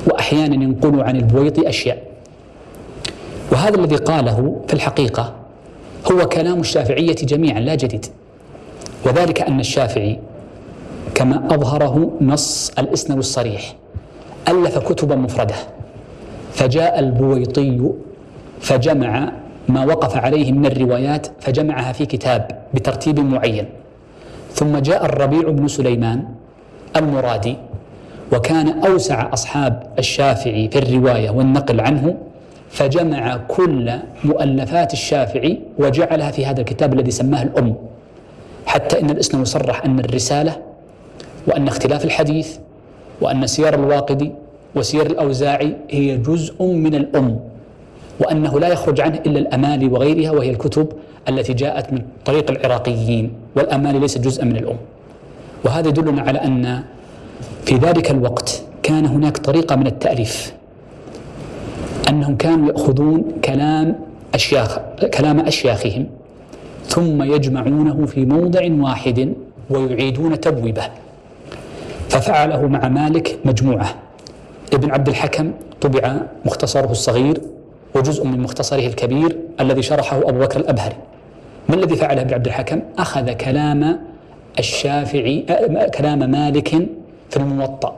[0.06, 2.02] وأحيانا ينقل عن البويطي أشياء.
[3.52, 5.34] وهذا الذي قاله في الحقيقة
[6.12, 8.06] هو كلام الشافعية جميعا لا جديد.
[9.06, 10.18] وذلك أن الشافعي
[11.18, 13.74] كما أظهره نص الإسناد الصريح.
[14.48, 15.54] ألف كتبا مفردة.
[16.52, 17.90] فجاء البويطي
[18.60, 19.32] فجمع
[19.68, 23.66] ما وقف عليه من الروايات فجمعها في كتاب بترتيب معين.
[24.52, 26.24] ثم جاء الربيع بن سليمان
[26.96, 27.56] المرادي
[28.32, 32.14] وكان أوسع أصحاب الشافعي في الرواية والنقل عنه
[32.70, 33.92] فجمع كل
[34.24, 37.74] مؤلفات الشافعي وجعلها في هذا الكتاب الذي سماه الأم.
[38.66, 40.67] حتى إن الإسلام يصرح أن الرسالة
[41.48, 42.56] وأن اختلاف الحديث
[43.20, 44.32] وأن سير الواقدي
[44.74, 47.40] وسير الأوزاعي هي جزء من الأم
[48.20, 50.88] وأنه لا يخرج عنه إلا الأمالي وغيرها وهي الكتب
[51.28, 54.76] التي جاءت من طريق العراقيين والأمالي ليست جزءا من الأم.
[55.64, 56.82] وهذا يدلنا على أن
[57.64, 60.54] في ذلك الوقت كان هناك طريقة من التأليف
[62.08, 63.98] أنهم كانوا يأخذون كلام
[64.34, 64.78] أشياخ
[65.14, 66.06] كلام أشياخهم
[66.86, 69.34] ثم يجمعونه في موضع واحد
[69.70, 70.88] ويعيدون تبويبه.
[72.08, 73.94] ففعله مع مالك مجموعة.
[74.72, 77.40] ابن عبد الحكم طبع مختصره الصغير
[77.94, 80.96] وجزء من مختصره الكبير الذي شرحه أبو بكر الأبهري.
[81.68, 83.98] ما الذي فعله ابن عبد الحكم؟ أخذ كلام
[84.58, 85.44] الشافعي
[85.94, 86.68] كلام مالك
[87.30, 87.96] في الموطأ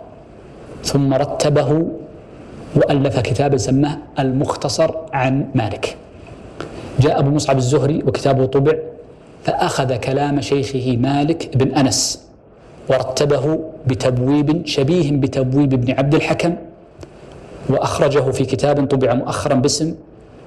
[0.84, 1.86] ثم رتبه
[2.76, 5.96] وألف كتابا سماه المختصر عن مالك.
[7.00, 8.72] جاء أبو مصعب الزهري وكتابه طبع
[9.44, 12.29] فأخذ كلام شيخه مالك بن أنس.
[12.88, 16.54] ورتبه بتبويب شبيه بتبويب ابن عبد الحكم
[17.68, 19.94] وأخرجه في كتاب طبع مؤخرا باسم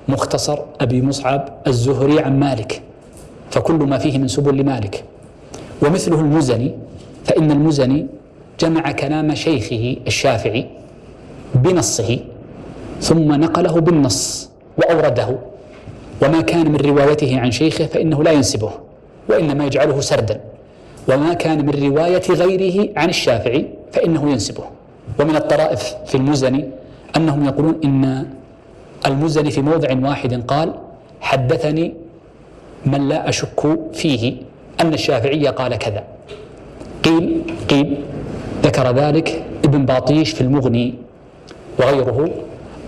[0.07, 2.81] مختصر أبي مصعب الزهري عن مالك
[3.51, 5.03] فكل ما فيه من سبل لمالك.
[5.81, 6.71] ومثله المزني
[7.25, 8.07] فإن المزني
[8.59, 10.65] جمع كلام شيخه الشافعي
[11.55, 12.19] بنصه
[13.01, 15.37] ثم نقله بالنص وأورده.
[16.23, 18.71] وما كان من روايته عن شيخه فإنه لا ينسبه
[19.29, 20.41] وإنما يجعله سردا.
[21.09, 24.63] وما كان من رواية غيره عن الشافعي فإنه ينسبه.
[25.19, 26.69] ومن الطرائف في المزني
[27.17, 28.25] أنهم يقولون إن
[29.05, 30.73] المزني في موضع واحد قال
[31.21, 31.93] حدثني
[32.85, 34.35] من لا أشك فيه
[34.81, 36.03] أن الشافعي قال كذا
[37.03, 37.97] قيل قيل
[38.63, 40.93] ذكر ذلك ابن باطيش في المغني
[41.79, 42.29] وغيره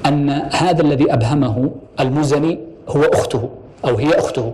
[0.06, 3.50] أن هذا الذي أبهمه المزني هو أخته
[3.86, 4.54] أو هي أخته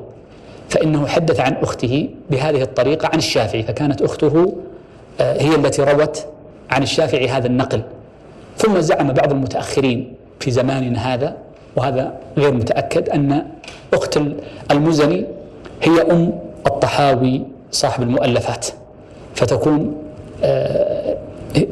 [0.72, 4.54] فإنه حدث عن أخته بهذه الطريقة عن الشافعي فكانت أخته
[5.22, 6.26] آه، هي التي روت
[6.70, 7.82] عن الشافعي هذا النقل.
[8.58, 11.36] ثم زعم بعض المتأخرين في زماننا هذا
[11.76, 13.46] وهذا غير متأكد أن
[13.94, 14.20] أخت
[14.72, 15.26] المزني
[15.82, 18.68] هي أم الطحاوي صاحب المؤلفات.
[19.36, 19.96] فتكون
[20.44, 21.18] آه،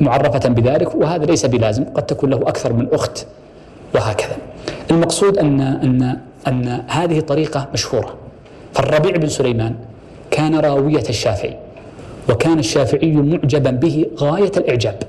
[0.02, 3.26] معرفة بذلك وهذا ليس بلازم قد تكون له أكثر من أخت
[3.96, 4.38] وهكذا.
[4.92, 8.29] المقصود أن أن أن هذه طريقة مشهورة.
[8.74, 9.76] فالربيع بن سليمان
[10.32, 11.56] كان راوية الشافعي
[12.30, 15.00] وكان الشافعي معجبا به غاية الإعجاب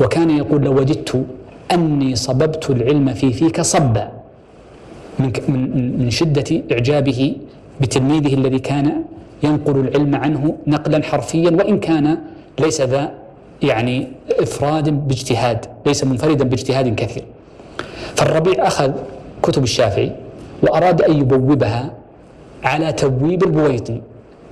[0.00, 1.24] وكان يقول لو وجدت
[1.72, 4.08] أني صببت العلم في فيك صبا
[5.18, 7.36] من, من, من شدة إعجابه
[7.80, 9.02] بتلميذه الذي كان
[9.42, 12.18] ينقل العلم عنه نقلا حرفيا وإن كان
[12.58, 13.10] ليس ذا
[13.62, 14.08] يعني
[14.40, 17.24] إفراد باجتهاد ليس منفردا باجتهاد كثير.
[18.16, 18.92] فالربيع أخذ
[19.42, 20.12] كتب الشافعي
[20.62, 21.92] وأراد أن يبوبها
[22.64, 24.00] على تبويب البويطي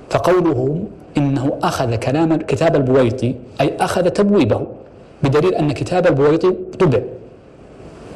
[0.09, 0.83] فقوله
[1.17, 4.61] إنه أخذ كلام كتاب البويطي أي أخذ تبويبه
[5.23, 6.99] بدليل أن كتاب البويطي طبع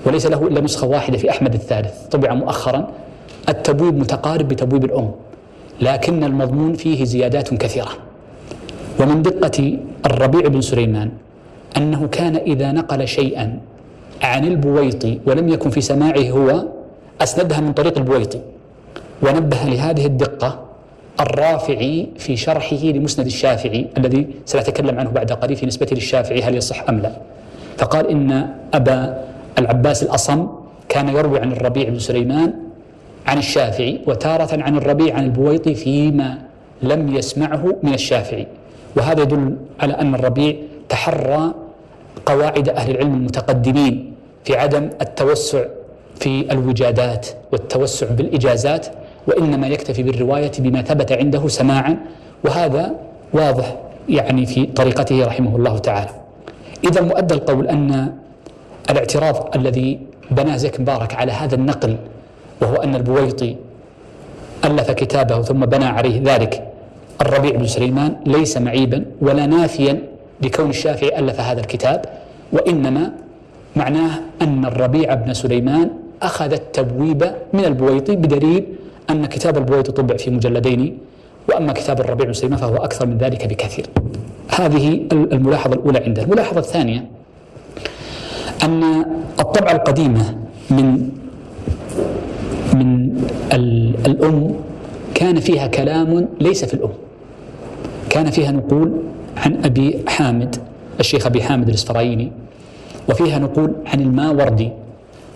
[0.06, 2.88] وليس له إلا نسخة واحدة في أحمد الثالث طبع مؤخرا
[3.50, 5.12] التبويب متقارب بتبويب الأم
[5.82, 7.92] لكن المضمون فيه زيادات كثيرة.
[9.00, 11.10] ومن دقة الربيع بن سليمان
[11.78, 13.60] أنه كان إذا نقل شيئا
[14.22, 16.64] عن البويطي ولم يكن في سماعه هو
[17.22, 18.40] أسندها من طريق البويطي
[19.22, 20.60] ونبه لهذه الدقة
[21.20, 26.90] الرافعي في شرحه لمسند الشافعي الذي سنتكلم عنه بعد قليل في نسبته للشافعي هل يصح
[26.90, 27.12] أم لا.
[27.78, 29.24] فقال إن أبا
[29.58, 30.48] العباس الأصم
[30.90, 32.54] كان يروي عن الربيع بن سليمان
[33.28, 36.38] عن الشافعي وتارة عن الربيع عن البويطي فيما
[36.82, 38.48] لم يسمعه من الشافعي.
[38.96, 40.56] وهذا يدل على أن الربيع
[40.90, 41.54] تحرى
[42.26, 44.14] قواعد أهل العلم المتقدمين
[44.46, 45.64] في عدم التوسع
[46.20, 48.88] في الوجادات والتوسع بالإجازات
[49.28, 51.98] وإنما يكتفي بالرواية بما ثبت عنده سماعا.
[52.46, 52.96] وهذا
[53.34, 53.76] واضح
[54.10, 56.10] يعني في طريقته رحمه الله تعالى.
[56.84, 58.14] إذا مؤدى القول أن
[58.90, 60.00] الاعتراض الذي
[60.32, 61.96] بناه زيك مبارك على هذا النقل
[62.62, 63.56] وهو أن البويطي
[64.66, 66.68] ألف كتابه ثم بنى عليه ذلك
[67.22, 70.02] الربيع بن سليمان ليس معيبا ولا نافيا
[70.42, 72.06] لكون الشافعي ألف هذا الكتاب.
[72.54, 73.12] وإنما
[73.76, 75.90] معناه أن الربيع بن سليمان
[76.22, 78.66] أخذ التبويب من البويطي بدليل
[79.10, 80.98] أن كتاب البويطي طبع في مجلدين
[81.50, 83.86] وأما كتاب الربيع سليمان فهو أكثر من ذلك بكثير.
[84.50, 86.24] هذه الملاحظة الأولى عنده.
[86.24, 87.06] الملاحظة الثانية
[88.64, 89.06] أن
[89.40, 90.36] الطبعة القديمة
[90.70, 91.10] من
[92.74, 93.22] من
[94.06, 94.56] الأم
[95.14, 96.90] كان فيها كلام ليس في الأم.
[98.10, 98.92] كان فيها نقول
[99.38, 100.56] عن أبي حامد
[101.00, 102.32] الشيخ أبي حامد الإسفرايني
[103.10, 104.70] وفيها نقول عن الماوردي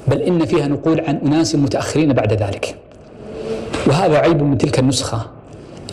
[0.08, 2.76] بل إن فيها نقول عن أناس متأخرين بعد ذلك.
[3.88, 5.22] وهذا عيب من تلك النسخة.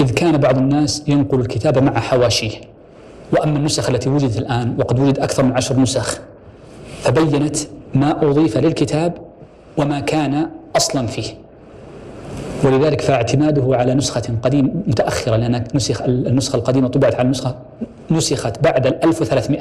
[0.00, 2.50] إذ كان بعض الناس ينقل الكتاب مع حواشيه.
[3.32, 6.18] وأما النسخ التي وجدت الآن وقد وجد أكثر من عشر نسخ
[7.02, 7.56] فبينت
[7.94, 9.12] ما أضيف للكتاب
[9.76, 11.34] وما كان أصلا فيه.
[12.64, 17.56] ولذلك فاعتماده على نسخة قديم متأخرة لأن نسخ النسخة القديمة طبعت على النسخة
[18.10, 19.60] نسخت بعد ال 1300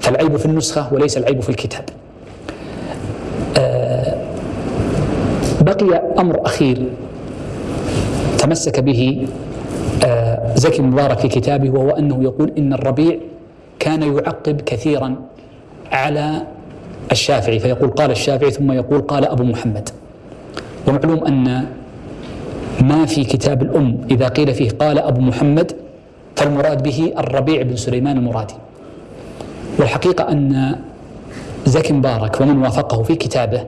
[0.00, 1.84] فالعيب في النسخة وليس العيب في الكتاب.
[3.58, 4.16] آه
[5.60, 6.90] بقي أمر أخير.
[8.42, 9.26] تمسك به
[10.04, 13.18] آه زكي مبارك في كتابه وهو أنه يقول إن الربيع
[13.78, 15.14] كان يعقب كثيرا
[15.92, 16.42] على
[17.12, 19.88] الشافعي فيقول قال الشافعي ثم يقول قال أبو محمد.
[20.88, 21.66] ومعلوم أن
[22.80, 25.72] ما في كتاب الأم إذا قيل فيه قال أبو محمد
[26.36, 28.54] فالمراد به الربيع بن سليمان المرادي.
[29.78, 30.76] والحقيقة أن
[31.66, 33.64] زكي مبارك ومن وافقه في كتابه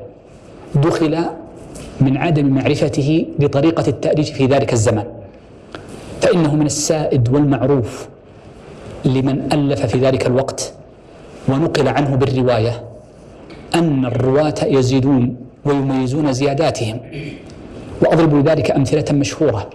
[0.75, 1.25] دخل
[2.01, 5.07] من عدم معرفته لطريقة التأليف في ذلك الزمان
[6.21, 8.09] فإنه من السائد والمعروف
[9.05, 10.73] لمن ألف في ذلك الوقت
[11.49, 12.83] ونقل عنه بالرواية
[13.75, 17.01] أن الرواة يزيدون ويميزون زياداتهم.
[18.03, 19.71] وأضرب لذلك أمثلة مشهورة.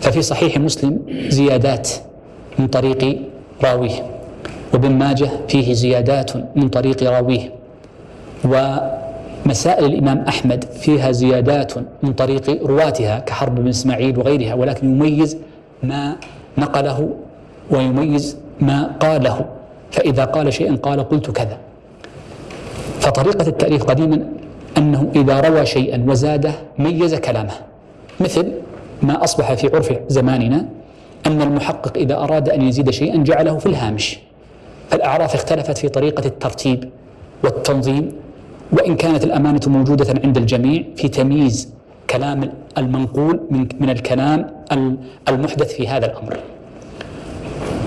[0.00, 0.98] ففي صحيح مسلم
[1.28, 1.88] زيادات
[2.58, 3.18] من طريق
[3.64, 4.06] راويه
[4.72, 7.50] وابن ماجه فيه زيادات من طريق راويه.
[9.46, 11.72] ومسائل الإمام أحمد فيها زيادات
[12.02, 15.36] من طريق رواتها كحرب بن إسماعيل وغيرها ولكن يميز
[15.82, 16.16] ما
[16.58, 17.10] نقله
[17.70, 19.44] ويميز ما قاله.
[19.90, 21.58] فإذا قال شيئا قال قلت كذا.
[23.00, 24.26] فطريقة التأليف قديما
[24.78, 27.54] أنه إذا روى شيئا وزاده ميز كلامه.
[28.20, 28.52] مثل
[29.02, 30.66] ما أصبح في عرف زماننا
[31.26, 34.18] أن المحقق إذا أراد أن يزيد شيئا جعله في الهامش.
[34.90, 36.90] فالأعراف اختلفت في طريقة الترتيب
[37.44, 38.12] والتنظيم
[38.72, 41.68] وإن كانت الأمانة موجودة عند الجميع في تمييز
[42.10, 44.50] كلام المنقول من من الكلام
[45.28, 46.36] المحدث في هذا الأمر.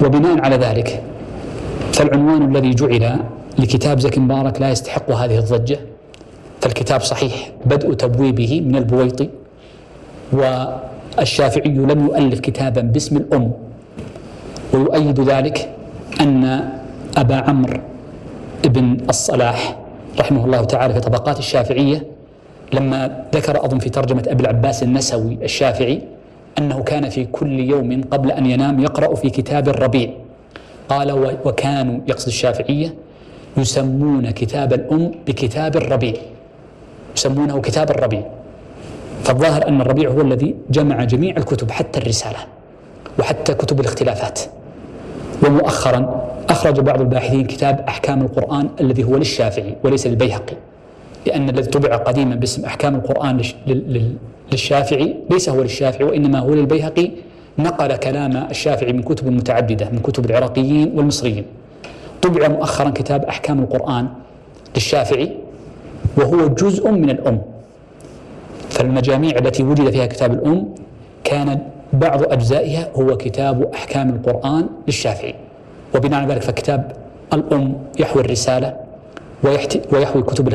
[0.06, 1.04] وبناء على ذلك
[1.94, 3.20] فالعنوان الذي جعل
[3.60, 5.80] لكتاب زكي مبارك لا يستحق هذه الضجة.
[6.62, 9.30] فالكتاب صحيح بدء تبويبه من البويطي
[10.34, 13.52] والشافعي لم يؤلف كتابا باسم الأم.
[14.74, 15.70] ويؤيد ذلك
[16.22, 16.70] أن
[17.18, 17.80] أبا عمرو
[18.64, 19.78] بن الصلاح
[20.20, 22.04] رحمه الله تعالى في طبقات الشافعية
[22.74, 26.02] لما ذكر أظن في ترجمة أبي العباس النسوي الشافعي
[26.58, 30.10] أنه كان في كل يوم قبل أن ينام يقرأ في كتاب الربيع.
[30.90, 31.12] قال
[31.46, 32.94] وكانوا يقصد الشافعية
[33.58, 36.14] يسمون كتاب الأم بكتاب الربيع.
[37.16, 38.24] يسمونه كتاب الربيع.
[39.24, 42.40] فالظاهر أن الربيع هو الذي جمع جميع الكتب حتى الرسالة
[43.20, 44.40] وحتى كتب الاختلافات.
[45.44, 50.56] ومؤخرا أخرج بعض الباحثين كتاب أحكام القرآن الذي هو للشافعي وليس للبيهقي
[51.28, 53.42] لأن الذي طبع قديما باسم أحكام القرآن
[54.52, 57.12] للشافعي ليس هو للشافعي وإنما هو للبيهقي
[57.60, 61.46] نقل كلام الشافعي من كتب متعددة من كتب العراقيين والمصريين.
[62.22, 64.08] طبع مؤخرا كتاب أحكام القرآن
[64.76, 65.32] للشافعي
[66.18, 67.42] وهو جزء من الأم.
[68.70, 70.70] فالمجاميع التي وجد فيها كتاب الأم
[71.24, 71.60] كان
[71.94, 75.36] بعض أجزائها هو كتاب أحكام القرآن للشافعي.
[75.96, 76.92] وبناء على ذلك فكتاب
[77.34, 78.76] الأم يحوي الرسالة
[79.92, 80.48] ويحوي كتب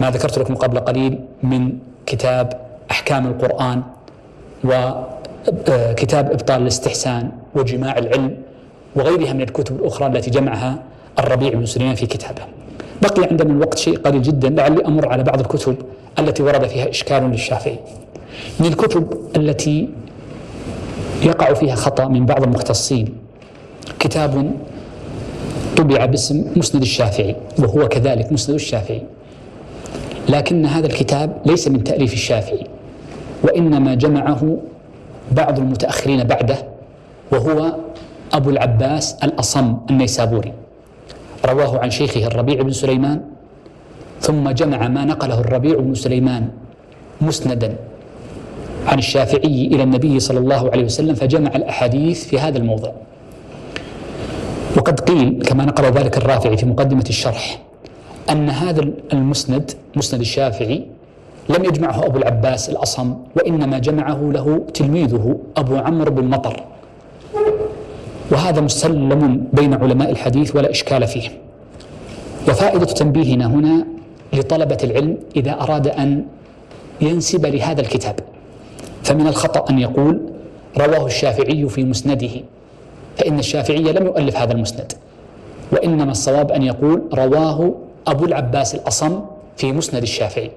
[0.00, 1.72] ما ذكرت لكم قبل قليل من
[2.06, 2.60] كتاب
[2.90, 3.82] أحكام القرآن
[4.64, 8.36] وكتاب إبطال الاستحسان وجماع العلم
[8.96, 10.82] وغيرها من الكتب الأخرى التي جمعها
[11.18, 12.42] الربيع بن سليمان في كتابه.
[13.02, 15.76] بقي عندنا الوقت شيء قليل جدا لعلي أمر على بعض الكتب
[16.18, 17.78] التي ورد فيها إشكال للشافعي.
[18.60, 19.88] من الكتب التي
[21.22, 23.14] يقع فيها خطأ من بعض المختصين
[23.98, 24.52] كتاب
[25.76, 29.02] طبع باسم مسند الشافعي وهو كذلك مسند الشافعي.
[30.28, 32.66] لكن هذا الكتاب ليس من تأليف الشافعي
[33.42, 34.56] وإنما جمعه
[35.32, 36.56] بعض المتأخرين بعده
[37.32, 37.76] وهو
[38.32, 40.52] أبو العباس الأصم النيسابوري.
[41.44, 43.20] رواه عن شيخه الربيع بن سليمان
[44.20, 46.48] ثم جمع ما نقله الربيع بن سليمان
[47.20, 47.76] مسندا
[48.86, 52.90] عن الشافعي إلى النبي صلى الله عليه وسلم فجمع الأحاديث في هذا الموضع.
[54.76, 57.58] وقد قيل كما نقل ذلك الرافعي في مقدمة الشرح
[58.30, 60.86] أن هذا المسند مسند الشافعي
[61.48, 66.64] لم يجمعه أبو العباس الأصم وإنما جمعه له تلميذه أبو عمرو بن مطر.
[68.30, 71.28] وهذا مسلم بين علماء الحديث ولا إشكال فيه.
[72.48, 73.86] وفائدة تنبيهنا هنا
[74.32, 76.24] لطلبة العلم إذا أراد أن
[77.00, 78.14] ينسب لهذا الكتاب.
[79.02, 80.20] فمن الخطأ أن يقول
[80.78, 82.30] رواه الشافعي في مسنده.
[83.16, 84.92] فإن الشافعي لم يؤلف هذا المسند.
[85.72, 87.74] وإنما الصواب أن يقول رواه
[88.06, 89.20] أبو العباس الأصم
[89.56, 90.50] في مسند الشافعي.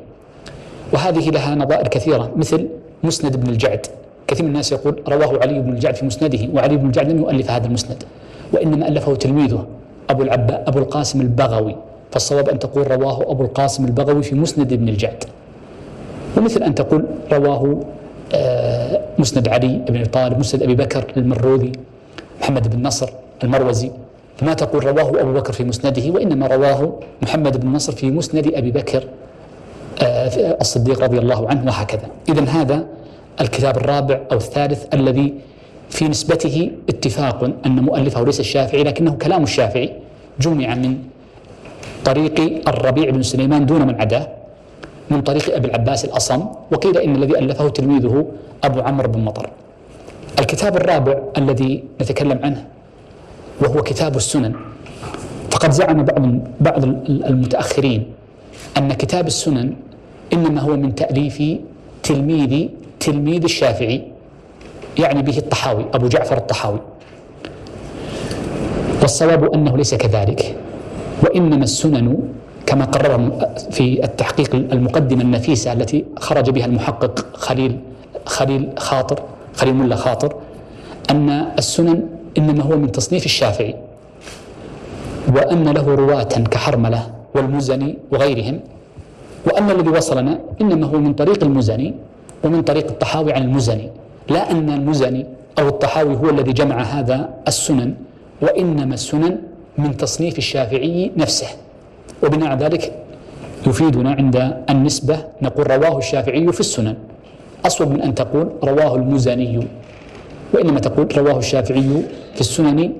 [0.94, 2.68] وهذه لها نظائر كثيرة مثل
[3.04, 3.88] مسند ابن الجعد.
[4.28, 7.52] كثير من الناس يقول رواه علي بن الجعد في مسنده وعلي بن الجعد لم يؤلف
[7.52, 8.04] هذا المسند
[8.54, 9.66] وإنما ألفه تلميذه
[10.10, 11.76] أبو, العب أبو القاسم البغوي
[12.12, 15.24] فالصواب أن تقول رواه أبو القاسم البغوي في مسند ابن الجعد.
[16.38, 17.80] ومثل أن تقول رواه
[18.34, 21.72] آه، مسند علي بن أبي طالب مسند أبي بكر المروذي
[22.42, 23.10] محمد بن نصر
[23.44, 23.92] المروزي
[24.38, 28.72] فما تقول رواه أبو بكر في مسنده وإنما رواه محمد بن نصر في مسند أبي
[28.72, 29.04] بكر
[30.04, 32.08] آه، الصديق رضي الله عنه وهكذا.
[32.30, 32.86] إذا هذا
[33.42, 35.34] الكتاب الرابع أو الثالث الذي
[35.90, 39.90] في نسبته اتفاق أن مؤلفه ليس الشافعي لكنه كلام الشافعي
[40.40, 40.98] جمع من
[42.06, 44.28] طريق الربيع بن سليمان دون من عداه
[45.12, 48.26] من طريق أبي العباس الأصم وقيل إن الذي ألفه تلميذه
[48.64, 49.50] أبو عمرو بن مطر.
[50.40, 52.66] الكتاب الرابع الذي نتكلم عنه
[53.62, 54.54] وهو كتاب السنن.
[55.52, 56.24] فقد زعم بعض
[56.62, 58.02] بعض المتأخرين
[58.78, 59.74] أن كتاب السنن
[60.34, 61.44] إنما هو من تأليف
[62.04, 62.70] تلميذ
[63.06, 64.04] تلميذ الشافعي
[65.00, 66.80] يعني به الطحاوي أبو جعفر الطحاوي.
[69.02, 70.56] والصواب أنه ليس كذلك
[71.24, 72.18] وإنما السنن
[72.66, 73.32] كما قرر
[73.72, 77.80] في التحقيق المقدمة النفيسة التي خرج بها المحقق خليل
[78.26, 79.20] خليل خاطر
[79.56, 80.36] خليل ملا خاطر
[81.12, 82.04] أن السنن
[82.38, 83.76] إنما هو من تصنيف الشافعي
[85.36, 88.60] وأن له رواة كحرملة والمزني وغيرهم
[89.46, 91.94] وأن الذي وصلنا إنما هو من طريق المزني
[92.44, 93.90] ومن طريق الطحاوي عن المزني.
[94.30, 95.26] لا أن المزني
[95.60, 97.94] أو الطحاوي هو الذي جمع هذا السنن
[98.42, 99.38] وإنما السنن
[99.78, 101.48] من تصنيف الشافعي نفسه.
[102.24, 102.94] وبناء على ذلك
[103.68, 106.96] يفيدنا عند النسبة نقول رواه الشافعي في السنن.
[107.66, 109.68] أصوب من أن تقول رواه المزني
[110.54, 112.02] وإنما تقول رواه الشافعي
[112.36, 112.94] في السنن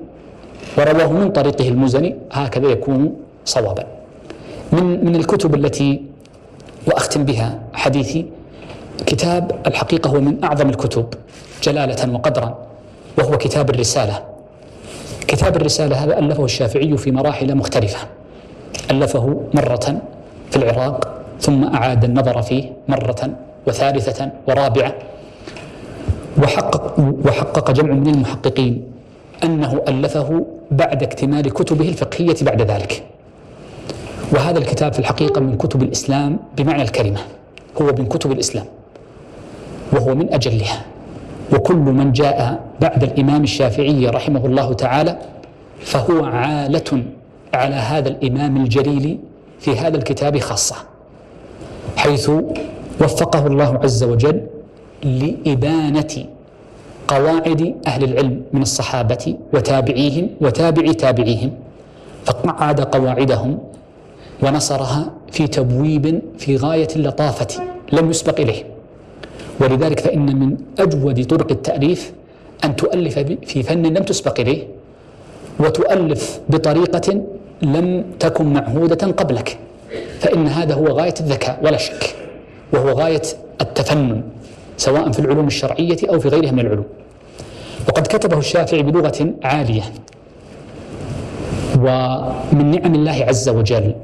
[0.78, 3.14] ورواه من طريقه المزني هكذا يكون
[3.44, 3.84] صوابا.
[4.72, 6.02] من من الكتب التي
[6.86, 8.26] وأختم بها حديثي
[9.06, 11.06] كتاب الحقيقة هو من أعظم الكتب
[11.62, 12.58] جلالة وقدرا
[13.18, 14.22] وهو كتاب الرسالة.
[15.28, 17.98] كتاب الرسالة هذا ألفه الشافعي في مراحل مختلفة.
[18.90, 20.02] ألفه مرة
[20.50, 21.08] في العراق
[21.40, 23.30] ثم أعاد النظر فيه مرة
[23.66, 24.94] وثالثة ورابعة.
[26.42, 28.84] وحقق, وحقق جمع من المحققين
[29.44, 33.02] أنه ألفه بعد اكتمال كتبه الفقهية بعد ذلك.
[34.32, 37.20] وهذا الكتاب في الحقيقة من كتب الإسلام بمعنى الكلمة
[37.82, 38.64] هو من كتب الإسلام.
[39.94, 40.82] وهو من أجلها.
[41.52, 45.18] وكل من جاء بعد الإمام الشافعي رحمه الله تعالى
[45.80, 47.02] فهو عالة
[47.54, 49.18] على هذا الإمام الجليل
[49.60, 50.76] في هذا الكتاب خاصة
[51.96, 52.30] حيث
[53.00, 54.40] وفقه الله عز وجل
[55.04, 56.24] لإبانة
[57.08, 61.50] قواعد أهل العلم من الصحابة وتابعيهم وتابعي تابعيهم
[62.26, 63.58] فقعد قواعدهم
[64.42, 68.73] ونصرها في تبويب في غاية اللطافة لم يسبق إليه.
[69.60, 72.12] ولذلك فإن من أجود طرق التأليف
[72.64, 74.64] أن تؤلف في فن لم تسبق إليه
[75.60, 77.22] وتؤلف بطريقة
[77.62, 79.58] لم تكن معهودة قبلك.
[80.20, 82.14] فإن هذا هو غاية الذكاء ولا شك.
[82.72, 83.22] وهو غاية
[83.60, 84.22] التفنن
[84.76, 86.84] سواء في العلوم الشرعية أو في غيرها من العلوم.
[87.88, 89.82] وقد كتبه الشافعي بلغة عالية.
[91.78, 93.94] ومن نعم الله عز وجل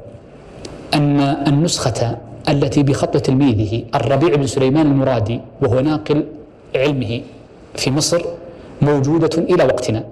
[0.93, 2.17] أن النسخة
[2.49, 6.25] التي بخط تلميذه الربيع بن سليمان المرادي وهو ناقل
[6.75, 7.21] علمه
[7.75, 8.21] في مصر
[8.81, 10.03] موجودة إلى وقتنا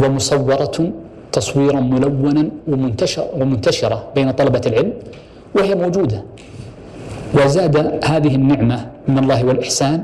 [0.00, 0.92] ومصورة
[1.32, 4.92] تصويرا ملونا ومنتشر ومنتشرة بين طلبة العلم
[5.54, 6.24] وهي موجودة.
[7.34, 10.02] وزاد هذه النعمة من الله والإحسان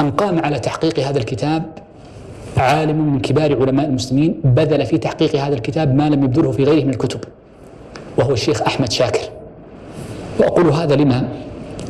[0.00, 1.62] أن قام على تحقيق هذا الكتاب.
[2.56, 6.84] عالم من كبار علماء المسلمين بذل في تحقيق هذا الكتاب ما لم يبذله في غيره
[6.84, 7.20] من الكتب
[8.18, 9.35] وهو الشيخ أحمد شاكر.
[10.38, 11.28] وأقول هذا لما؟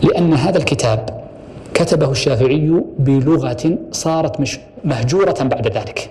[0.03, 1.27] لأن هذا الكتاب
[1.75, 6.11] كتبه الشافعي بلغة صارت مش مهجورة بعد ذلك.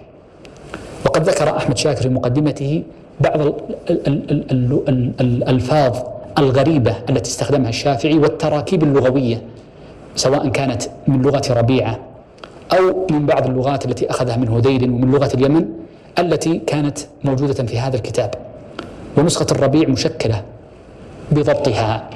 [1.05, 2.83] وقد ذكر أحمد شاكر في مقدمته
[3.21, 3.53] بعض
[5.21, 5.97] الألفاظ
[6.37, 9.41] الغريبة التي استخدمها الشافعي والتراكيب اللغوية
[10.15, 11.99] سواء كانت من لغة ربيعة
[12.77, 15.65] أو من بعض اللغات التي أخذها من هذيل ومن لغة اليمن
[16.19, 18.31] التي كانت موجودة في هذا الكتاب.
[19.17, 20.41] ونسخة الربيع مشكلة
[21.31, 22.09] بضبطها.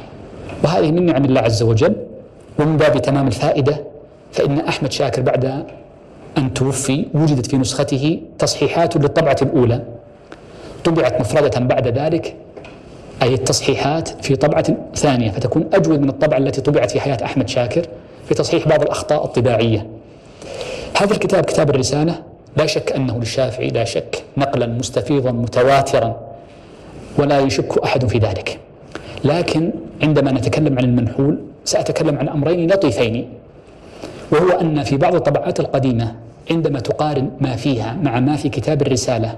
[0.64, 1.96] وهذه من نعم الله عز وجل
[2.60, 3.84] ومن باب تمام الفائدة
[4.32, 5.66] فإن أحمد شاكر بعد
[6.38, 9.84] أن توفي وجدت في نسخته تصحيحات للطبعة الأولى.
[10.84, 12.36] طبعت مفردة بعد ذلك
[13.22, 17.86] أي التصحيحات في طبعة ثانية فتكون أجود من الطبعة التي طبعت في حياة أحمد شاكر
[18.28, 19.88] في تصحيح بعض الأخطاء الطباعية.
[20.98, 22.24] هذا الكتاب كتاب الرسالة
[22.58, 26.20] لا شك أنه للشافعي لا شك نقلا مستفيضا متواترا
[27.18, 28.60] ولا يشك أحد في ذلك.
[29.24, 29.72] لكن
[30.04, 33.30] عندما نتكلم عن المنحول سأتكلم عن أمرين لطيفين.
[34.32, 36.16] وهو أن في بعض الطبعات القديمة
[36.52, 39.36] عندما تقارن ما فيها مع ما في كتاب الرسالة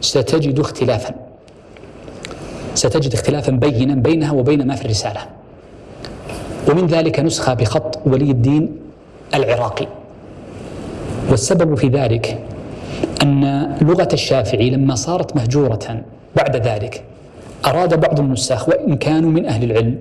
[0.00, 1.14] ستجد اختلافا.
[2.74, 5.20] ستجد اختلافا بينا بينها وبين ما في الرسالة.
[6.70, 8.76] ومن ذلك نسخة بخط ولي الدين
[9.34, 9.86] العراقي.
[11.30, 12.38] والسبب في ذلك
[13.22, 16.02] أن لغة الشافعي لما صارت مهجورة
[16.36, 17.02] بعد ذلك
[17.66, 19.98] أراد بعض النساخ وإن كانوا من أهل العلم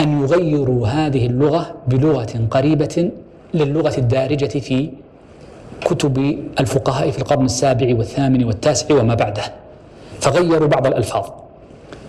[0.00, 3.10] أن يغيروا هذه اللغة بلغة قريبة
[3.54, 4.90] للغة الدارجة في
[5.84, 9.42] كتب الفقهاء في القرن السابع والثامن والتاسع وما بعده
[10.20, 11.24] فغيروا بعض الألفاظ.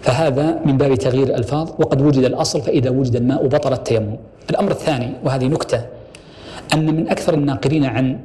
[0.02, 4.16] فهذا من باب تغيير الألفاظ وقد وجد الأصل فإذا وجد الماء بطل التيمم.
[4.50, 5.82] الأمر الثاني وهذه نكتة
[6.74, 8.20] أن من أكثر الناقلين عن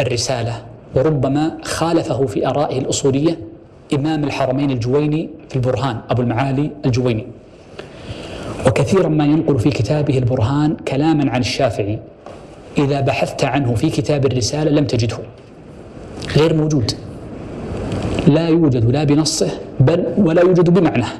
[0.00, 0.62] الرسالة
[0.94, 3.38] وربما خالفه في آرائه الأصولية
[3.94, 7.26] إمام الحرمين الجويني في البرهان أبو المعالي الجويني.
[8.66, 11.98] وكثيرا ما ينقل في كتابه البرهان كلاما عن الشافعي
[12.78, 15.18] إذا بحثت عنه في كتاب الرسالة لم تجده.
[16.36, 16.92] غير موجود.
[18.26, 21.12] لا يوجد لا بنصه بل ولا يوجد بمعناه.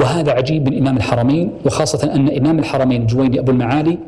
[0.00, 3.98] وهذا عجيب من إمام الحرمين وخاصة أن إمام الحرمين الجويني أبو المعالي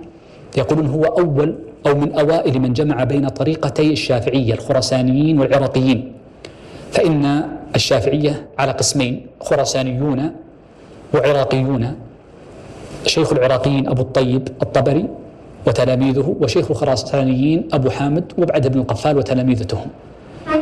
[0.58, 1.54] يقولون هو أول
[1.86, 6.13] أو من أوائل من جمع بين طريقتي الشافعية الخراسانيين والعراقيين.
[6.94, 7.42] فإن
[7.74, 10.30] الشافعية على قسمين خراسانيون
[11.14, 11.84] وعراقيون.
[13.06, 15.04] شيخ العراقيين أبو الطيب الطبري
[15.66, 19.88] وتلاميذه وشيخ الخراسانيين أبو حامد وبعد ابن القفال وتلاميذتهم.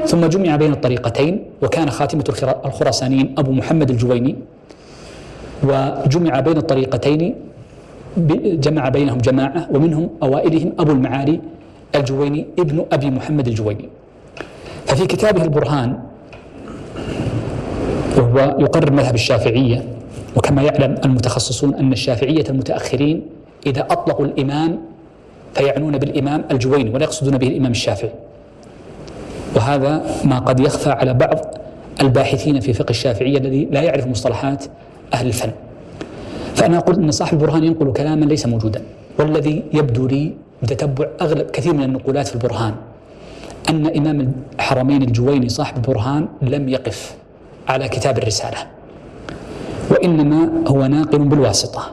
[0.06, 2.24] ثم جمع بين الطريقتين وكان خاتمة
[2.64, 4.36] الخراسانيين أبو محمد الجويني.
[5.62, 7.34] وجمع بين الطريقتين
[8.64, 11.40] جمع بينهم جماعة ومنهم أوائلهم أبو المعالي
[11.94, 13.88] الجويني ابن أبي محمد الجويني.
[14.86, 15.98] ففي كتابه البرهان
[18.16, 19.84] وهو يقرر مذهب الشافعية.
[20.36, 23.22] وكما يعلم المتخصصون أن الشافعية المتأخرين
[23.66, 24.78] إذا أطلقوا الإمام
[25.54, 28.10] فيعنون بالإمام الجويني ولا يقصدون به الإمام الشافعي.
[29.56, 31.38] وهذا ما قد يخفى على بعض
[32.00, 34.64] الباحثين في فقه الشافعية الذي لا يعرف مصطلحات
[35.14, 35.50] أهل الفن.
[36.54, 38.82] فأنا أقول أن صاحب البرهان ينقل كلاما ليس موجودا.
[39.18, 40.32] والذي يبدو لي
[40.62, 42.74] بتتبع أغلب كثير من النقولات في البرهان
[43.70, 47.21] أن إمام الحرمين الجويني صاحب البرهان لم يقف.
[47.68, 48.58] على كتاب الرسالة.
[49.90, 51.92] وإنما هو ناقل بالواسطة.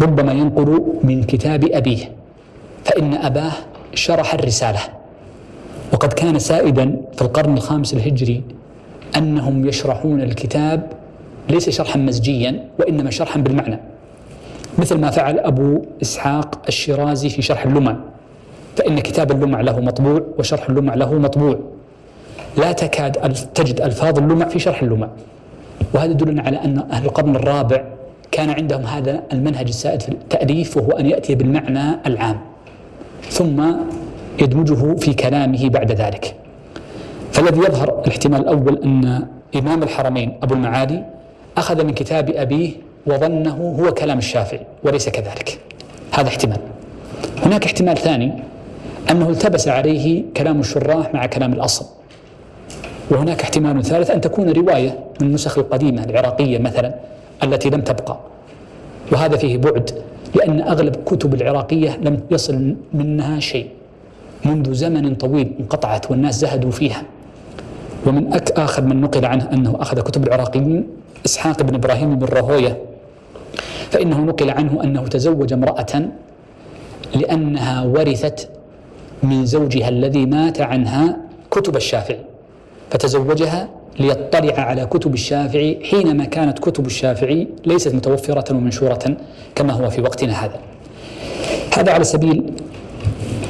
[0.00, 2.12] ربما ينقل من كتاب أبيه.
[2.84, 3.52] فإن أباه
[3.94, 4.80] شرح الرسالة.
[5.92, 8.42] وقد كان سائدا في القرن الخامس الهجري
[9.16, 10.92] أنهم يشرحون الكتاب
[11.48, 13.80] ليس شرحا مزجيا وإنما شرحا بالمعنى.
[14.78, 17.96] مثل ما فعل أبو إسحاق الشيرازي في شرح اللمع.
[18.76, 21.58] فإن كتاب اللمع له مطبوع وشرح اللمع له مطبوع.
[22.56, 25.08] لا تكاد تجد ألفاظ اللمع في شرح اللمع.
[25.94, 27.84] وهذا يدلنا على أن أهل القرن الرابع
[28.30, 32.38] كان عندهم هذا المنهج السائد في التأليف وهو أن يأتي بالمعنى العام
[33.30, 33.62] ثم
[34.38, 36.34] يدمجه في كلامه بعد ذلك.
[37.32, 39.26] فالذي يظهر الاحتمال الأول أن
[39.56, 41.04] إمام الحرمين أبو المعالي
[41.56, 42.72] أخذ من كتاب أبيه
[43.06, 45.58] وظنه هو كلام الشافعي وليس كذلك.
[46.12, 46.58] هذا احتمال.
[47.46, 48.32] هناك احتمال ثاني
[49.10, 51.86] أنه التبس عليه كلام الشراح مع كلام الأصل.
[53.10, 56.94] وهناك احتمال ثالث أن تكون رواية من النسخ القديمة العراقية مثلا
[57.42, 58.18] التي لم تبقى.
[59.12, 59.90] وهذا فيه بعد
[60.34, 63.68] لأن أغلب كتب العراقية لم يصل منها شيء.
[64.44, 67.02] منذ زمن طويل انقطعت والناس زهدوا فيها.
[68.06, 70.86] ومن أك آخر من نقل عنه أنه أخذ كتب العراقيين
[71.26, 72.78] إسحاق بن إبراهيم بن راهوية
[73.90, 76.08] فإنه نقل عنه أنه تزوج امرأة
[77.14, 78.48] لأنها ورثت
[79.22, 81.16] من زوجها الذي مات عنها
[81.50, 82.31] كتب الشافعي.
[82.92, 83.68] فتزوجها
[83.98, 89.16] ليطلع على كتب الشافعي حينما كانت كتب الشافعي ليست متوفرة ومنشورة
[89.54, 90.60] كما هو في وقتنا هذا.
[91.76, 92.52] هذا على سبيل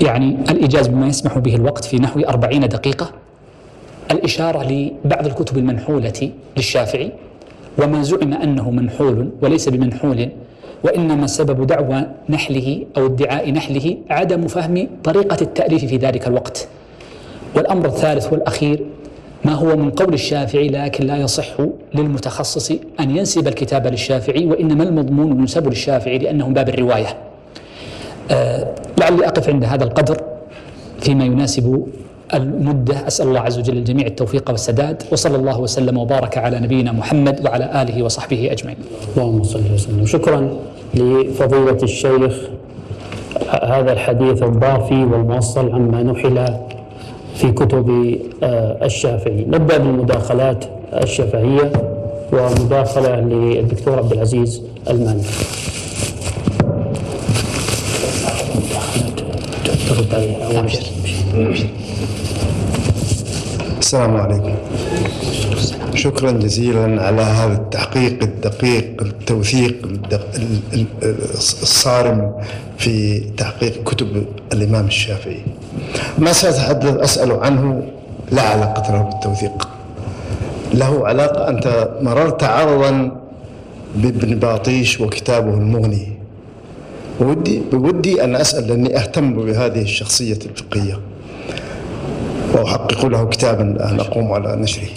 [0.02, 3.10] يعني الإيجاز بما يسمح به الوقت في نحو أربعين دقيقة.
[4.10, 7.12] الإشارة لبعض الكتب المنحولة للشافعي
[7.78, 10.28] وما زعم أنه منحول وليس بمنحول
[10.84, 16.68] وإنما سبب دعوى نحله أو ادعاء نحله عدم فهم طريقة التأليف في ذلك الوقت.
[17.56, 18.86] والأمر الثالث والأخير
[19.44, 21.46] ما هو من قول الشافعي لكن لا يصح
[21.94, 27.16] للمتخصص أن ينسب الكتاب للشافعي وإنما المضمون ينسب للشافعي لأنه باب الرواية.
[28.30, 30.20] آه لعلي أقف عند هذا القدر
[31.00, 31.86] فيما يناسب
[32.34, 33.06] المدة.
[33.06, 35.02] أسأل الله عز وجل الجميع التوفيق والسداد.
[35.12, 38.78] وصلى الله وسلم وبارك على نبينا محمد وعلى آله وصحبه أجمعين.
[39.16, 40.06] اللهم صل وسلم.
[40.06, 40.56] شكرا
[40.94, 42.34] لفضيلة الشيخ.
[43.62, 46.46] هذا الحديث الضافي والموصل عما نحل
[47.42, 49.44] في كتب آه، الشافعي.
[49.48, 50.64] نبدأ بالمداخلات
[51.02, 51.72] الشفهية
[52.32, 55.22] ومداخلة للدكتور عبد العزيز الماني.
[63.78, 64.54] السلام عليكم.
[65.94, 69.88] شكرا جزيلا على هذا التحقيق الدقيق التوثيق
[71.62, 72.32] الصارم
[72.78, 75.42] في تحقيق كتب الإمام الشافعي.
[76.18, 77.82] ما سأتحدث أسأل عنه
[78.32, 79.68] لا علاقة له بالتوثيق.
[80.74, 83.20] له علاقة أنت مررت عرضا
[83.96, 86.08] بابن باطيش وكتابه المغني.
[87.20, 90.98] ودي بودي أن أسأل لأني أهتم بهذه الشخصية الفقهية.
[92.54, 94.88] وأحقق له كتابا الآن أقوم على نشره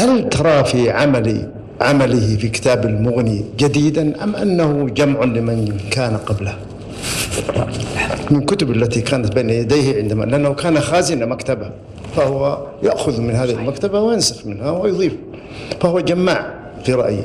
[0.00, 1.48] هل ترى في عمل
[1.80, 6.54] عمله في كتاب المغني جديدا أم أنه جمع لمن كان قبله؟
[8.30, 11.70] من كتب التي كانت بين يديه عندما لأنه كان خازن مكتبة
[12.16, 15.12] فهو يأخذ من هذه المكتبة وينسخ منها ويضيف
[15.80, 17.22] فهو جماع في رأيي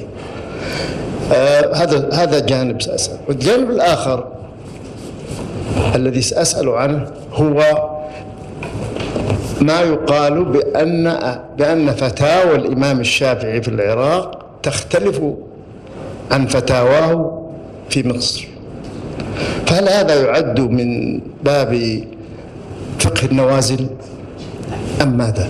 [1.34, 3.18] آه هذا هذا جانب سأسأل.
[3.28, 4.28] والجانب الآخر
[5.96, 7.64] الذي سأسأل عنه هو
[9.62, 11.18] ما يقال بأن
[11.58, 15.22] بأن فتاوى الإمام الشافعي في العراق تختلف
[16.32, 17.42] عن فتاواه
[17.90, 18.48] في مصر.
[19.66, 22.02] فهل هذا يعد من باب
[23.00, 23.88] فقه النوازل
[25.02, 25.48] أم ماذا؟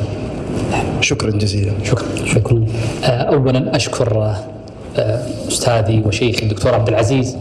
[1.02, 1.72] شكرا جزيلا.
[1.84, 2.26] شكرا.
[2.26, 2.66] شكرا.
[3.04, 4.36] آه، أولا أشكر
[4.98, 7.38] آه، أستاذي وشيخي الدكتور عبد العزيز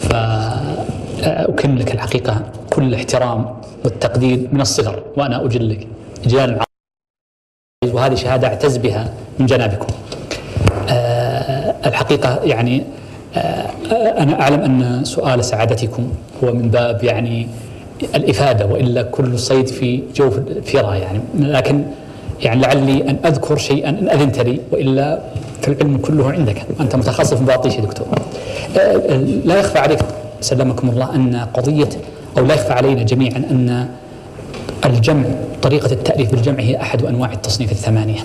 [0.00, 2.42] فأكن لك الحقيقة.
[2.72, 3.54] كل الاحترام
[3.84, 5.86] والتقدير من الصغر وأنا أجلك
[6.26, 6.60] إجلال
[7.92, 9.86] وهذه شهادة أعتز بها من جنابكم.
[10.88, 12.84] أه الحقيقة يعني
[13.36, 13.66] أه
[14.22, 16.08] أنا أعلم أن سؤال سعادتكم
[16.44, 17.48] هو من باب يعني
[18.14, 21.20] الإفادة وإلا كل صيد في جوف الفرا يعني.
[21.38, 21.84] لكن
[22.40, 25.20] يعني لعلي أن أذكر شيئا إن أذنت لي وإلا
[25.62, 26.66] فالعلم كله عندك.
[26.80, 28.06] أنت متخصص في باطيش دكتور.
[28.76, 30.00] أه لا يخفى عليك
[30.40, 31.88] سلمكم الله أن قضية
[32.38, 33.88] أو لا يخفى علينا جميعا أن
[34.84, 35.24] الجمع
[35.62, 38.20] طريقة التأليف بالجمع هي أحد أنواع التصنيف الثمانية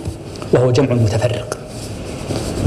[0.54, 1.58] وهو جمع متفرق.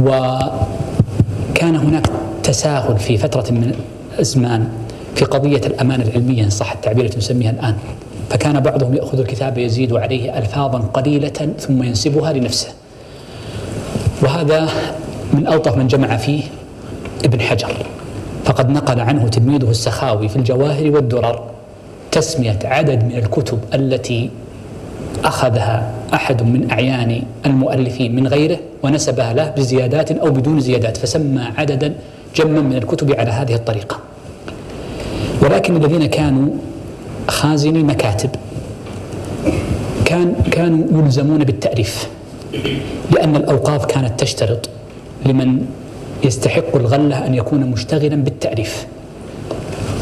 [0.03, 2.07] وكان هناك
[2.43, 3.75] تساهل في فترة من
[4.15, 4.69] الأزمان
[5.15, 7.77] في قضية الأمانة العلمية إن صح التعبير التي نسميها الآن.
[8.31, 12.69] فكان بعضهم يأخذ الكتاب يزيد عليه ألفاظا قليلة ثم ينسبها لنفسه.
[14.23, 14.69] وهذا
[15.33, 16.43] من ألطف من جمع فيه
[17.25, 17.77] ابن حجر.
[18.51, 21.43] فقد نقل عنه تلميذه السخاوي في الجواهر والدرر
[22.13, 24.31] تسمية عدد من الكتب التي
[25.25, 31.95] أخذها أحد من أعيان المؤلفين من غيره ونسبها له بزيادات أو بدون زيادات فسمى عددا
[32.37, 33.99] جما من الكتب على هذه الطريقة.
[35.43, 36.49] ولكن الذين كانوا
[37.29, 38.31] خازني مكاتب
[40.05, 42.09] كان كانوا يلزمون بالتأليف
[43.11, 44.69] لأن الأوقاف كانت تشترط
[45.27, 45.67] لمن
[46.25, 48.87] يستحق الغلة أن يكون مشتغلا بالتأليف.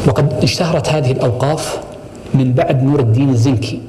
[0.07, 1.79] وقد اشتهرت هذه الأوقاف
[2.33, 3.79] من بعد نور الدين الزنكي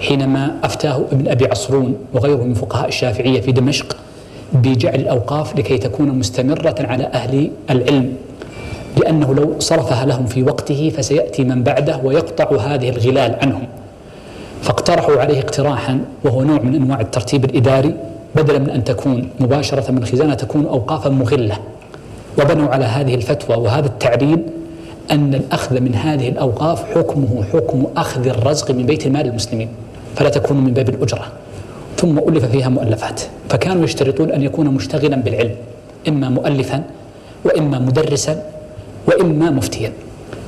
[0.00, 3.96] حينما أفتاه ابن أبي عصرون وغيره من فقهاء الشافعية في دمشق
[4.52, 8.12] بجعل الأوقاف لكي تكون مستمرة على أهل العلم
[8.96, 13.66] لأنه لو صرفها لهم في وقته فسيأتي من بعده ويقطع هذه الغلال عنهم.
[14.62, 17.94] فاقترحوا عليه اقتراحا وهو نوع من أنواع الترتيب الإداري
[18.36, 21.58] بدلا من أن تكون مباشرة من الخزانة تكون أوقافا مغلة
[22.38, 24.42] وبنوا على هذه الفتوى وهذا التعليل
[25.10, 29.68] أن الأخذ من هذه الأوقاف حكمه حكم أخذ الرزق من بيت المال المسلمين
[30.16, 31.26] فلا تكون من باب الأجرة.
[31.96, 33.20] ثم ألف فيها مؤلفات.
[33.48, 35.54] فكانوا يشترطون أن يكون مشتغلا بالعلم
[36.08, 36.82] إما مؤلفا
[37.44, 38.42] وإما مدرسا
[39.06, 39.92] وإما مفتيا.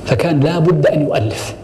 [0.05, 1.55] فكان لا بد أن يؤلف.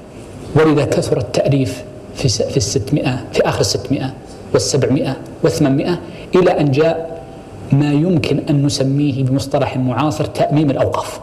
[0.55, 1.83] ولذا كثر التأليف
[2.15, 4.13] في في الستمائة في آخر الستمائة.
[4.53, 5.99] والسبعمائة والثمانمائة
[6.35, 7.23] إلى أن جاء
[7.71, 11.19] ما يمكن أن نسميه بمصطلح معاصر تأميم الأوقاف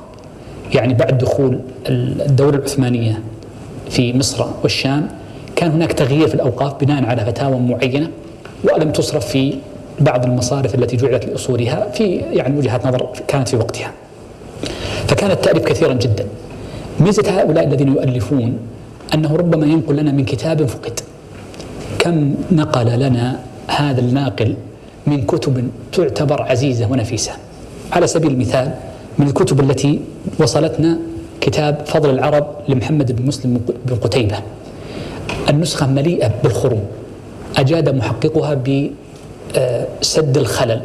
[0.74, 3.20] يعني بعد دخول الدولة العثمانية
[3.90, 5.08] في مصر والشام
[5.56, 8.10] كان هناك تغيير في الأوقاف بناء على فتاوى معينة
[8.64, 9.54] ولم تصرف في
[10.00, 13.92] بعض المصارف التي جعلت لأصولها في يعني وجهات نظر كانت في وقتها.
[15.06, 16.26] فكان التأليف كثيرا جدا.
[17.00, 18.58] ميزة هؤلاء الذين يؤلفون
[19.14, 21.00] أنه ربما ينقل لنا من كتاب فقد.
[22.00, 24.54] كم نقل لنا هذا الناقل
[25.06, 27.32] من كتب تعتبر عزيزة ونفيسة؟
[27.92, 28.74] على سبيل المثال
[29.18, 30.00] من الكتب التي
[30.38, 30.98] وصلتنا
[31.40, 34.36] كتاب فضل العرب لمحمد بن مسلم بن قتيبة.
[35.48, 36.84] النسخة مليئة بالخروم
[37.56, 40.82] أجاد محققها بسد الخلل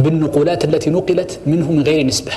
[0.00, 2.32] بالنقولات التي نقلت منه من غير نسبة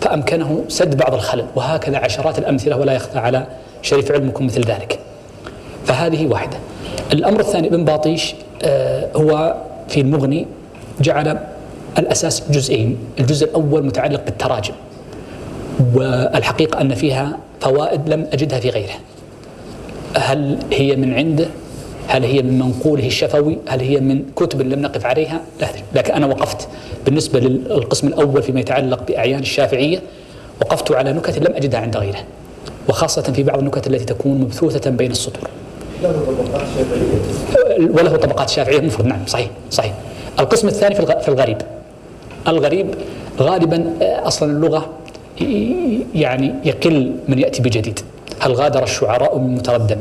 [0.00, 3.46] فأمكنه سد بعض الخلل وهكذا عشرات الأمثلة ولا يخفى على
[3.82, 4.98] شريف علمكم مثل ذلك.
[5.86, 6.56] فهذه واحدة.
[7.12, 9.54] الأمر الثاني ابن باطيش آه، هو
[9.88, 10.46] في المغني
[11.00, 11.38] جعل
[11.98, 14.74] الأساس جزئين الجزء الأول متعلق بالتراجم
[15.94, 18.94] والحقيقة أن فيها فوائد لم أجدها في غيره
[20.16, 21.46] هل هي من عنده؟
[22.08, 26.26] هل هي من منقوله الشفوي؟ هل هي من كتب لم نقف عليها؟ لا لكن أنا
[26.26, 26.68] وقفت.
[27.04, 30.02] بالنسبة للقسم الأول فيما يتعلق بأعيان الشافعية
[30.60, 32.18] وقفت على نكت لم أجدها عند غيره
[32.88, 35.48] وخاصة في بعض النكت التي تكون مبثوثة بين السطور.
[37.80, 39.06] وله طبقات شافعية مفرد.
[39.06, 39.94] نعم صحيح صحيح.
[40.40, 41.56] القسم الثاني في الغريب.
[42.48, 42.86] الغريب
[43.40, 44.88] غالبا آه، أصلا اللغة
[46.14, 48.00] يعني يقل من يأتي بجديد.
[48.40, 49.98] هل غادر الشعراء من متردم؟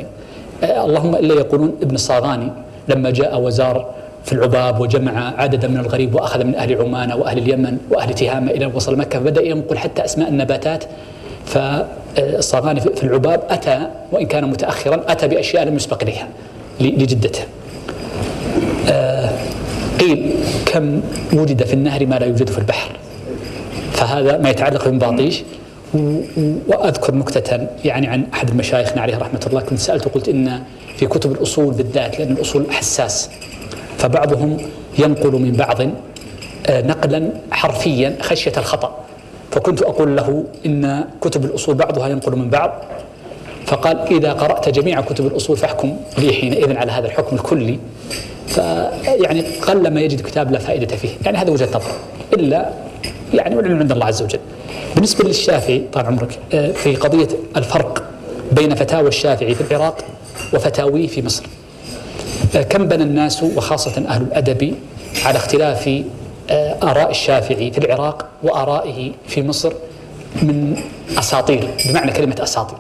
[0.63, 2.51] آه، اللهم إلا يقولون ابن الصاغاني
[2.87, 3.85] لما جاء وزار
[4.25, 8.65] في العباب وجمع عددا من الغريب وأخذ من أهل عمان وأهل اليمن وأهل تهامة إلى
[8.65, 10.83] وصل مكة فبدأ ينقل حتى أسماء النباتات
[11.47, 16.27] فالصاغاني في العباب أتى وإن كان متاخرا أتى بأشياء لم يسبق اليها
[16.79, 17.41] لجدته.
[18.89, 19.29] آه،
[19.99, 20.33] قيل
[20.65, 21.01] كم
[21.33, 22.91] وجد في النهر ما لا يوجد في البحر.
[23.93, 25.43] فهذا ما يتعلق بمباطيش
[26.67, 30.61] وأذكر نكتة يعني عن أحد مشايخنا عليه رحمة الله كنت سألته قلت إن
[30.97, 33.29] في كتب الأصول بالذات لأن الأصول حساس
[33.97, 34.57] فبعضهم
[34.99, 35.81] ينقل من بعض
[36.67, 39.06] آه، نقلا حرفيا خشية الخطأ.
[39.51, 42.83] فكنت أقول له إن كتب الأصول بعضها ينقل من بعض.
[43.65, 47.79] فقال إذا قرأت جميع كتب الأصول فاحكم لي حينئذ على هذا الحكم الكلي.
[48.47, 51.09] فيعني قل ما يجد كتاب لا فائدة فيه.
[51.25, 51.91] يعني هذا وجهة نظر.
[52.33, 52.69] إلا
[53.33, 54.39] يعني والعلم عند الله عز وجل.
[54.95, 57.27] بالنسبة للشافعي طال عمرك آه، في قضية
[57.57, 58.03] الفرق
[58.51, 59.97] بين فتاوى الشافعي في العراق
[60.53, 61.43] وفتاويه في مصر.
[62.55, 64.75] آه، كم بنى الناس وخاصة أهل الأدب
[65.25, 66.03] على اختلاف
[66.83, 69.73] آراء الشافعي في العراق وآرائه في مصر
[70.41, 70.81] من
[71.19, 72.77] أساطير بمعنى كلمة أساطير.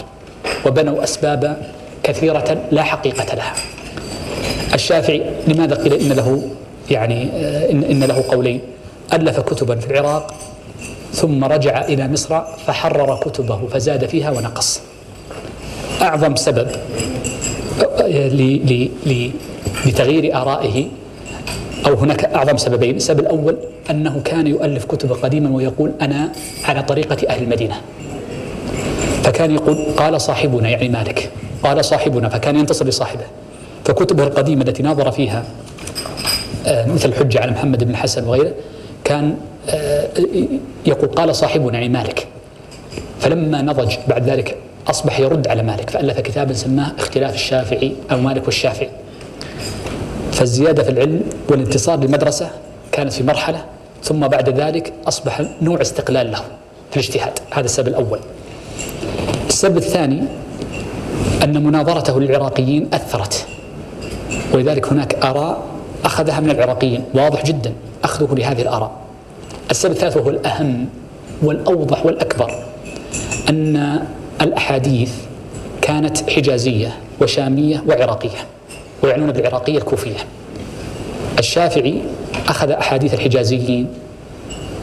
[0.65, 1.57] وبنوا أسباب
[2.03, 3.53] كثيرة لا حقيقة لها.
[4.73, 6.49] الشافعي لماذا قيل إن له
[6.91, 7.23] يعني
[7.71, 8.61] إن, إن له قولين؟
[9.13, 10.33] ألف كتبا في العراق
[11.13, 14.81] ثم رجع إلى مصر فحرر كتبه فزاد فيها ونقص.
[16.01, 16.67] أعظم سبب
[19.85, 20.87] لتغيير آرائه
[21.87, 22.95] أو هناك أعظم سببين.
[22.95, 23.57] السبب الأول
[23.89, 26.31] أنه كان يؤلف كتب قديما ويقول أنا
[26.65, 27.75] على طريقة أهل المدينة.
[29.23, 31.29] فكان يقول قال صاحبنا يعني مالك
[31.63, 33.23] قال صاحبنا فكان ينتصر لصاحبه.
[33.85, 35.43] فكتبه القديمة التي ناظر فيها
[36.67, 38.51] آه، مثل الحجة على محمد بن الحسن وغيره
[39.03, 39.35] كان
[39.69, 40.07] آه،
[40.85, 42.27] يقول قال صاحبنا يعني مالك.
[43.19, 44.57] فلما نضج بعد ذلك
[44.87, 48.89] أصبح يرد على مالك فألف كتابا سماه اختلاف الشافعي أو مالك والشافعي.
[50.37, 52.49] فالزيادة في العلم والانتصار للمدرسة
[52.91, 53.65] كانت في مرحلة
[54.03, 56.41] ثم بعد ذلك أصبح نوع استقلال له
[56.91, 57.39] في الاجتهاد.
[57.51, 58.19] هذا السبب الأول.
[59.47, 60.23] السبب الثاني
[61.43, 63.45] أن مناظرته للعراقيين أثرت
[64.53, 65.63] ولذلك هناك آراء
[66.05, 67.03] أخذها من العراقيين.
[67.13, 67.73] واضح جدا
[68.03, 68.91] أخذه لهذه الآراء.
[69.71, 70.85] السبب الثالث وهو الأهم
[71.43, 72.63] والأوضح والأكبر
[73.49, 73.99] أن
[74.41, 75.11] الأحاديث
[75.81, 78.56] كانت حجازية وشامية وعراقية.
[79.03, 80.17] ويعنون بالعراقية الكوفية
[81.39, 82.01] الشافعي
[82.47, 83.87] أخذ أحاديث الحجازيين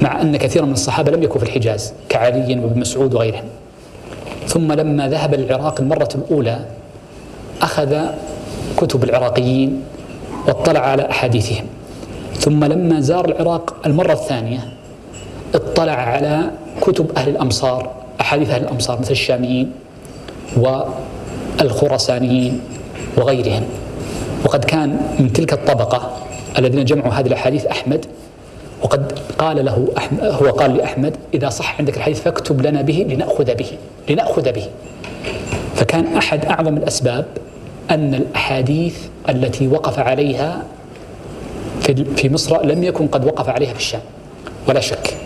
[0.03, 3.45] مع أن كثيرا من الصحابة لم يكونوا في الحجاز كعلي وابن مسعود وغيرهم.
[4.47, 6.65] ثم لما ذهب للعراق المرة الأولى
[7.63, 7.97] أخذ
[8.77, 9.83] كتب العراقيين
[10.47, 11.65] واطلع على أحاديثهم.
[12.39, 14.61] ثم لما زار العراق المرة الثانية
[15.55, 16.51] اطلع على
[16.81, 17.91] كتب أهل الأمصار
[18.21, 19.73] أحاديث أهل الأمصار مثل الشاميين
[21.61, 22.61] والخراسانيين
[23.17, 23.63] وغيرهم.
[24.45, 26.17] وقد كان من تلك الطبقة
[26.59, 28.07] الذين جمعوا هذه الأحاديث أحمد
[28.83, 33.55] وقد قال له أحمد هو قال لأحمد إذا صح عندك الحديث فاكتب لنا به لنأخذ
[33.55, 33.67] به
[34.09, 34.67] لنأخذ به.
[35.75, 37.25] فكان أحد أعظم الأسباب
[37.91, 38.97] أن الأحاديث
[39.29, 40.63] التي وقف عليها
[41.81, 44.01] في في مصر لم يكن قد وقف عليها في الشام
[44.69, 45.17] ولا شك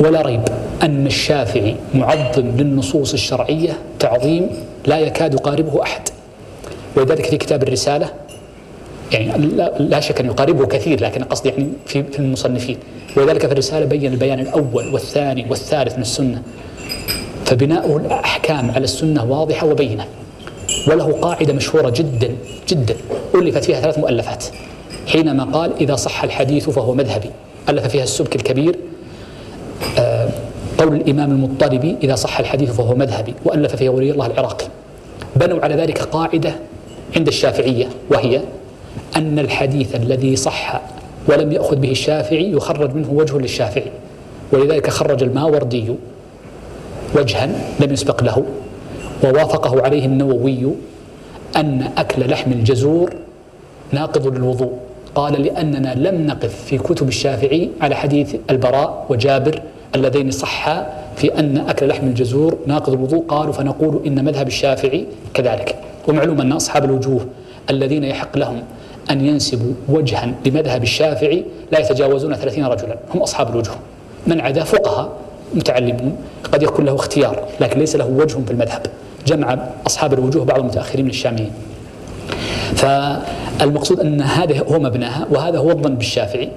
[0.00, 0.42] ولا ريب
[0.82, 4.50] أن الشافعي معظم للنصوص الشرعية تعظيم
[4.86, 6.02] لا يكاد يقاربه أحد.
[6.96, 8.10] ولذلك في كتاب الرسالة
[9.12, 9.46] يعني
[9.78, 12.76] لا شك أن يقاربه كثير لكن قصدي يعني في في المصنفين
[13.16, 16.42] ولذلك في الرسالة بين البيان الأول والثاني والثالث من السنة.
[17.44, 20.06] فبناؤه الأحكام على السنة واضحة وبينة.
[20.88, 22.36] وله قاعدة مشهورة جدا
[22.68, 22.96] جدا.
[23.34, 24.44] ألفت فيها ثلاث مؤلفات.
[25.06, 27.30] حينما قال إذا صح الحديث فهو مذهبي.
[27.68, 28.78] ألف فيها السبك الكبير.
[29.98, 30.28] آه،
[30.78, 33.34] قول الإمام المطلبي إذا صح الحديث فهو مذهبي.
[33.44, 34.66] وألف فيها ولي الله العراقي.
[35.36, 36.54] بنوا على ذلك قاعدة
[37.16, 38.40] عند الشافعية وهي
[39.16, 40.80] أن الحديث الذي صح
[41.28, 43.90] ولم يأخذ به الشافعي يخرج منه وجه للشافعي
[44.52, 45.94] ولذلك خرج الماوردي
[47.16, 47.46] وجها
[47.80, 48.44] لم يسبق له
[49.24, 50.74] ووافقه عليه النووي
[51.56, 53.14] أن أكل لحم الجزور
[53.92, 54.72] ناقض للوضوء.
[55.14, 59.62] قال لأننا لم نقف في كتب الشافعي على حديث البراء وجابر
[59.94, 60.86] اللذين صحا
[61.16, 63.24] في أن أكل لحم الجزور ناقض الوضوء.
[63.28, 65.76] قالوا فنقول إن مذهب الشافعي كذلك.
[66.08, 67.26] ومعلوم أن أصحاب الوجوه
[67.70, 68.62] الذين يحق لهم
[69.10, 72.96] أن ينسبوا وجها لمذهب الشافعي لا يتجاوزون ثلاثين رجلا.
[73.14, 73.74] هم أصحاب الوجوه.
[74.26, 75.12] من عدا فقهاء
[75.54, 76.16] متعلمون.
[76.52, 78.86] قد يكون له اختيار لكن ليس له وجه في المذهب.
[79.26, 81.50] جمع أصحاب الوجوه بعض المتأخرين من الشاميين.
[82.74, 86.48] فالمقصود أن هذا هو مبناها وهذا هو الظن بالشافعي.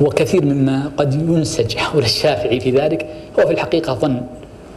[0.00, 3.06] وكثير مما قد ينسج حول الشافعي في ذلك
[3.38, 4.20] هو في الحقيقة ظن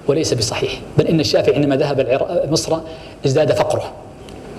[0.07, 0.71] وليس بصحيح.
[0.97, 2.21] بل إن الشافعي عندما ذهب
[2.51, 2.77] مصر
[3.25, 3.91] ازداد فقره.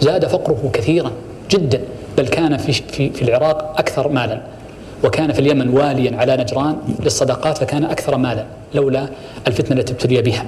[0.01, 1.13] زاد فقره كثيرا
[1.51, 1.81] جدا
[2.19, 4.43] بل كان في, في, في العراق أكثر مالا.
[5.05, 9.09] وكان في اليمن واليا على نجران للصدقات فكان أكثر مالا لولا
[9.47, 10.45] الفتنة التي ابتلي بها.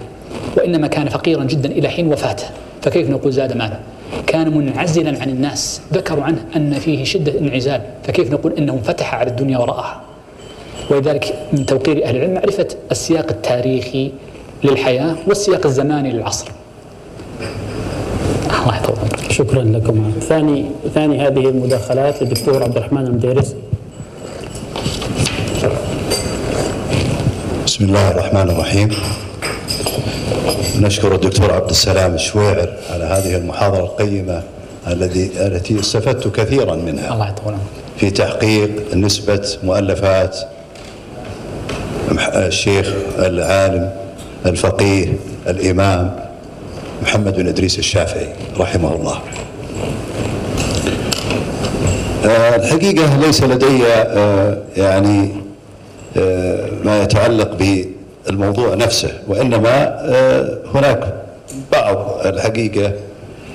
[0.57, 2.45] وإنما كان فقيرا جدا إلى حين وفاته.
[2.83, 3.79] فكيف نقول زاد مالا؟
[4.27, 7.81] كان منعزلا عن الناس ذكروا عنه أن فيه شدة انعزال.
[8.05, 10.01] فكيف نقول أنه انفتح على الدنيا وراءها
[10.91, 14.13] ولذلك من توقير أهل العلم معرفة السياق التاريخي
[14.65, 16.47] للحياة والسياق الزماني للعصر.
[18.63, 20.13] الله يطول شكرا لكم.
[20.29, 23.55] ثاني ثاني هذه المداخلات للدكتور عبد الرحمن المديرس.
[27.67, 28.89] بسم الله الرحمن الرحيم.
[30.81, 34.43] نشكر الدكتور عبد السلام الشويعر على هذه المحاضرة القيمة
[34.89, 37.15] الذي التي استفدت كثيرا منها.
[37.15, 37.55] الله يطول
[37.97, 40.39] في تحقيق نسبة مؤلفات
[42.35, 44.04] الشيخ العالم
[44.47, 45.13] الفقيه
[45.49, 46.17] الإمام
[47.03, 48.29] محمد بن إدريس الشافعي
[48.61, 49.21] رحمه الله.
[52.25, 55.29] آه، الحقيقة ليس لدي آه، يعني
[56.17, 57.57] آه، ما يتعلق
[58.27, 59.97] بالموضوع نفسه وإنما
[60.75, 61.15] هناك
[61.73, 62.93] بعض الحقيقة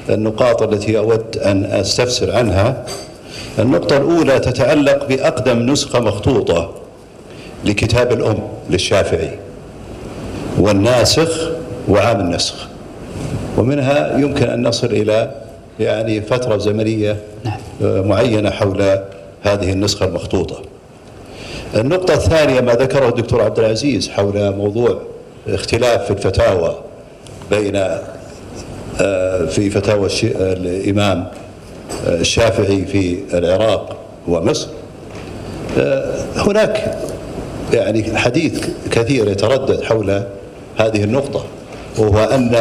[0.10, 2.86] النقاط التي أود أن أستفسر عنها.
[3.60, 6.72] النقطة الأولى تتعلق بأقدم نسخة مخطوطة
[7.66, 9.49] لكتاب الأم للشافعي.
[10.58, 11.50] والناسخ
[11.88, 12.68] وعام النسخ.
[13.58, 15.32] ومنها يمكن أن نصل إلى
[15.80, 18.08] يعني فترة زمنية نعم.
[18.08, 19.00] معينة حول
[19.42, 20.62] هذه النسخة المخطوطة.
[21.76, 25.02] النقطة الثانية ما ذكره الدكتور عبد العزيز حول موضوع
[25.48, 26.76] اختلاف في الفتاوى
[27.52, 27.76] بين
[29.02, 31.28] آه، في فتاوى الإمام
[32.08, 33.98] الشافعي في العراق
[34.28, 34.68] ومصر.
[35.78, 36.98] آه، هناك
[37.74, 40.24] يعني حديث كثير يتردد حول
[40.80, 41.46] هذه النقطة
[41.98, 42.56] وهو أن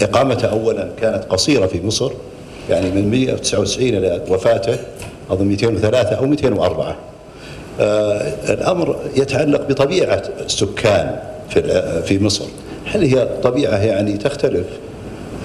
[0.00, 2.12] إقامته أولا كانت قصيرة في مصر
[2.70, 4.78] يعني من 199 إلى وفاته
[5.30, 6.96] أظن 203 أو 204
[7.80, 12.44] آه الأمر يتعلق بطبيعة السكان في في مصر.
[12.84, 14.66] هل هي طبيعة يعني تختلف؟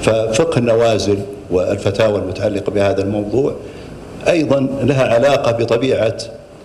[0.01, 1.17] ففقه النوازل
[1.51, 3.55] والفتاوى المتعلقة بهذا الموضوع
[4.27, 6.17] أيضا لها علاقة بطبيعة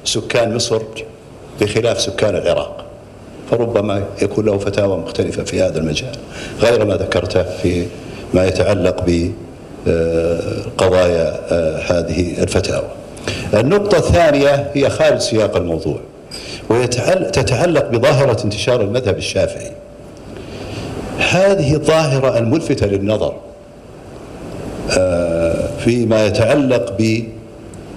[0.04, 0.82] سكان مصر
[1.60, 2.85] بخلاف سكان العراق.
[3.50, 6.16] فربما يكون له فتاوى مختلفة في هذا المجال
[6.60, 7.86] غير ما ذكرته في
[8.34, 9.04] ما يتعلق
[9.86, 12.88] بقضايا آه، هذه الفتاوى.
[13.54, 15.98] النقطة الثانية هي خارج سياق الموضوع
[16.70, 19.72] وتتعلق بظاهرة انتشار المذهب الشافعي.
[21.18, 23.34] هذه الظاهرة الملفتة للنظر
[24.98, 26.96] آه، فيما يتعلق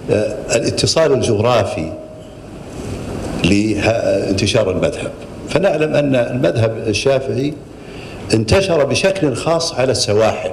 [0.09, 1.91] بالاتصال الجغرافي
[3.43, 5.11] لانتشار المذهب.
[5.49, 7.53] فنعلم أن المذهب الشافعي
[8.33, 10.51] انتشر بشكل خاص على السواحل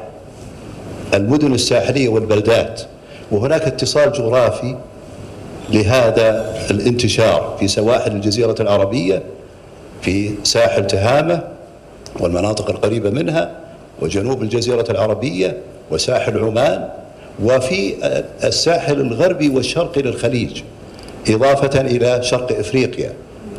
[1.15, 2.83] المدن الساحلية والبلدات
[3.31, 4.77] وهناك اتصال جغرافي
[5.71, 9.23] لهذا الانتشار في سواحل الجزيرة العربية
[10.03, 11.41] في ساحل تهامة
[12.21, 13.51] والمناطق القريبة منها
[14.03, 15.57] وجنوب الجزيرة العربية
[15.91, 16.89] وساحل عمان
[17.43, 17.95] وفي
[18.45, 20.63] الساحل الغربي والشرقي للخليج
[21.29, 23.13] إضافة إلى شرق إفريقيا.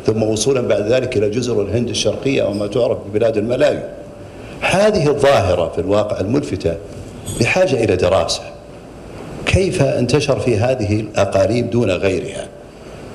[0.08, 3.80] ثم وصولا بعد ذلك إلى جزر الهند الشرقية وما تعرف ببلاد الملايو
[4.60, 6.76] هذه الظاهرة في الواقع الملفتة
[7.40, 8.42] بحاجة إلى دراسة.
[9.46, 12.46] كيف انتشر في هذه الأقاليم دون غيرها؟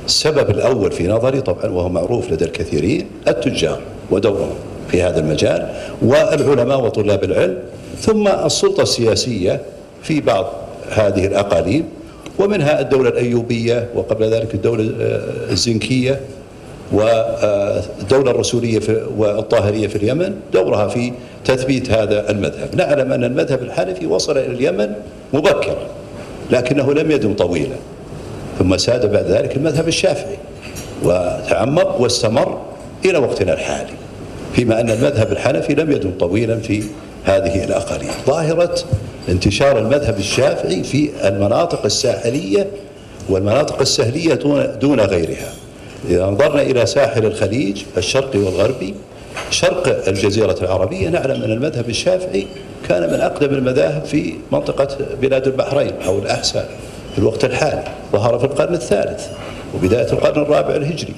[0.05, 3.79] السبب الأول في نظري طبعا وهو معروف لدى الكثيرين التجار
[4.11, 4.55] ودورهم
[4.91, 5.69] في هذا المجال
[6.01, 7.57] والعلماء وطلاب العلم
[7.99, 9.61] ثم السلطة السياسية
[10.03, 10.53] في بعض
[10.89, 11.85] هذه الأقاليم
[12.39, 14.83] ومنها الدولة الأيوبية وقبل ذلك الدولة
[15.49, 16.19] الزنكية
[16.93, 18.81] والدولة الرسولية
[19.17, 21.13] والطاهرية في اليمن دورها في
[21.45, 22.75] تثبيت هذا المذهب.
[22.75, 24.93] نعلم أن المذهب الحنفي وصل إلى اليمن
[25.33, 25.87] مبكرا
[26.51, 27.75] لكنه لم يدم طويلا
[28.59, 30.37] ثم ساد بعد ذلك المذهب الشافعي
[31.03, 32.61] وتعمق واستمر
[33.05, 33.93] إلى وقتنا الحالي
[34.55, 36.83] فيما أن المذهب الحنفي لم يدم طويلا في
[37.23, 38.11] هذه الأقاليم.
[38.25, 38.75] ظاهرة
[39.29, 42.67] انتشار المذهب الشافعي في المناطق الساحلية
[43.29, 45.62] والمناطق السهلية دون, دون غيرها.
[46.09, 48.93] إذا نظرنا إلى ساحل الخليج الشرقي والغربي
[49.49, 52.47] شرق الجزيرة العربية نعلم أن المذهب الشافعي
[52.89, 56.69] كان من أقدم المذاهب في منطقة بلاد البحرين أو الأحساء
[57.13, 59.27] في الوقت الحالي ظهر في القرن الثالث
[59.75, 61.13] وبداية القرن الرابع الهجري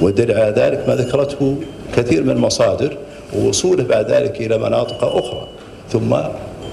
[0.00, 1.56] والدليل على ذلك ما ذكرته
[1.96, 2.96] كثير من المصادر
[3.36, 5.46] ووصوله بعد ذلك إلى مناطق أخرى
[5.92, 6.16] ثم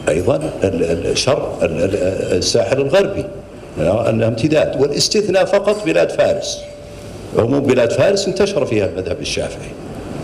[0.10, 1.60] أيضا الشرق
[2.32, 3.26] الساحل الغربي
[3.80, 6.60] أنها امتداد والاستثناء فقط بلاد فارس.
[7.38, 9.70] عموم بلاد فارس انتشر فيها المذهب الشافعي.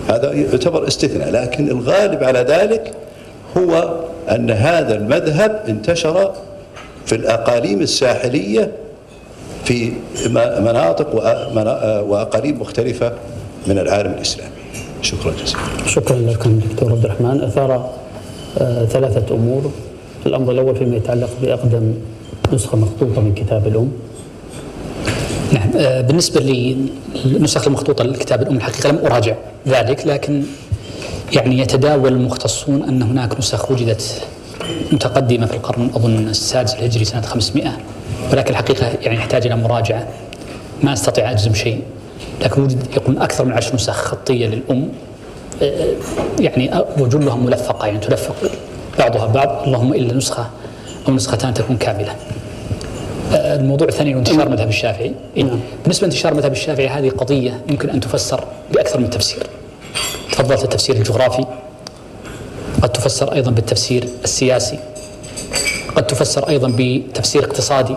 [0.09, 2.93] هذا يعتبر استثناء لكن الغالب على ذلك
[3.57, 3.99] هو
[4.31, 6.31] أن هذا المذهب انتشر
[7.05, 8.71] في الأقاليم الساحلية
[9.65, 9.91] في
[10.35, 11.15] مناطق
[12.07, 13.11] وأقاليم مختلفة
[13.67, 14.51] من العالم الإسلامي.
[15.01, 15.87] شكرا جزيلا.
[15.87, 17.41] شكرا لك دكتور عبد الرحمن.
[17.41, 17.89] أثار
[18.61, 19.71] آه، ثلاثة أمور.
[20.25, 21.93] الأمر الأول فيما يتعلق بأقدم
[22.53, 23.91] نسخة مخطوطة من كتاب الأم.
[25.53, 26.41] نعم آه، بالنسبة
[27.25, 29.35] للنسخ المخطوطة لكتاب الأم الحقيقة لم أراجع
[29.67, 30.43] ذلك لكن
[31.33, 34.21] يعني يتداول المختصون أن هناك نسخ وجدت
[34.91, 37.77] متقدمة في القرن أظن السادس الهجري سنة 500
[38.31, 40.07] ولكن الحقيقة يعني يحتاج إلى مراجعة.
[40.83, 41.81] ما أستطيع أجزم شيء
[42.41, 44.89] لكن وجد يقول أكثر من عشر نسخ خطية للأم
[45.61, 45.87] آه،
[46.39, 48.35] يعني وجلها ملفقة يعني تلفق
[48.99, 50.49] بعضها بعض اللهم إلا نسخة
[51.07, 52.15] أو نسختان تكون كاملة.
[53.31, 55.11] الموضوع الثاني هو انتشار مذهب الشافعي.
[55.35, 55.59] نعم.
[55.83, 59.43] بالنسبة لانتشار مذهب الشافعي هذه قضية يمكن أن تفسر بأكثر من تفسير.
[60.31, 61.45] تفضلت التفسير الجغرافي
[62.81, 64.79] قد تفسر أيضا بالتفسير السياسي
[65.95, 67.95] قد تفسر أيضا بتفسير اقتصادي.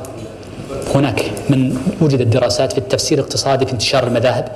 [0.94, 4.48] هناك من وجدت دراسات في التفسير الاقتصادي في انتشار المذاهب.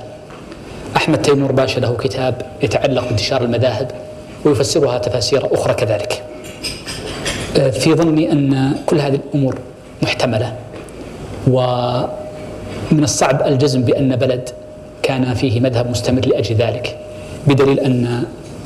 [0.95, 3.91] أحمد تيمور باشا له كتاب يتعلق بانتشار المذاهب
[4.45, 6.23] ويفسرها تفاسير أخرى كذلك.
[7.57, 9.57] آه، في ظني أن كل هذه الأمور
[10.01, 10.55] محتملة.
[11.47, 14.49] ومن الصعب الجزم بأن بلد
[15.03, 16.97] كان فيه مذهب مستمر لأجل ذلك
[17.47, 18.23] بدليل أن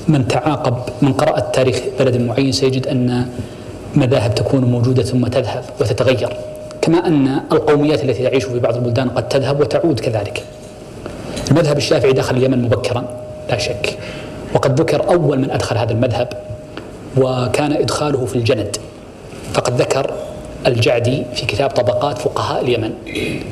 [0.07, 3.27] من تعاقب من قرأ التاريخ بلد معين سيجد أن
[3.95, 6.37] مذاهب تكون موجودة ثم تذهب وتتغير.
[6.81, 10.43] كما أن القوميات التي تعيش في بعض البلدان قد تذهب وتعود كذلك.
[11.51, 13.05] المذهب الشافعي دخل اليمن مبكرا
[13.49, 13.97] لا شك.
[14.55, 16.33] وقد ذكر أول من أدخل هذا المذهب
[17.17, 18.77] وكان إدخاله في الجند.
[19.53, 20.11] فقد ذكر
[20.67, 22.93] الجعدي في كتاب طبقات فقهاء اليمن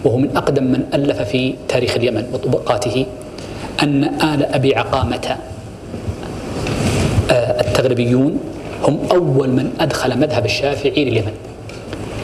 [0.03, 3.05] وهو من أقدم من ألف في تاريخ اليمن وطبقاته
[3.83, 5.37] أن آل أبي عقامة
[7.31, 8.39] آه، التغلبيون
[8.83, 11.33] هم أول من أدخل مذهب الشافعي لليمن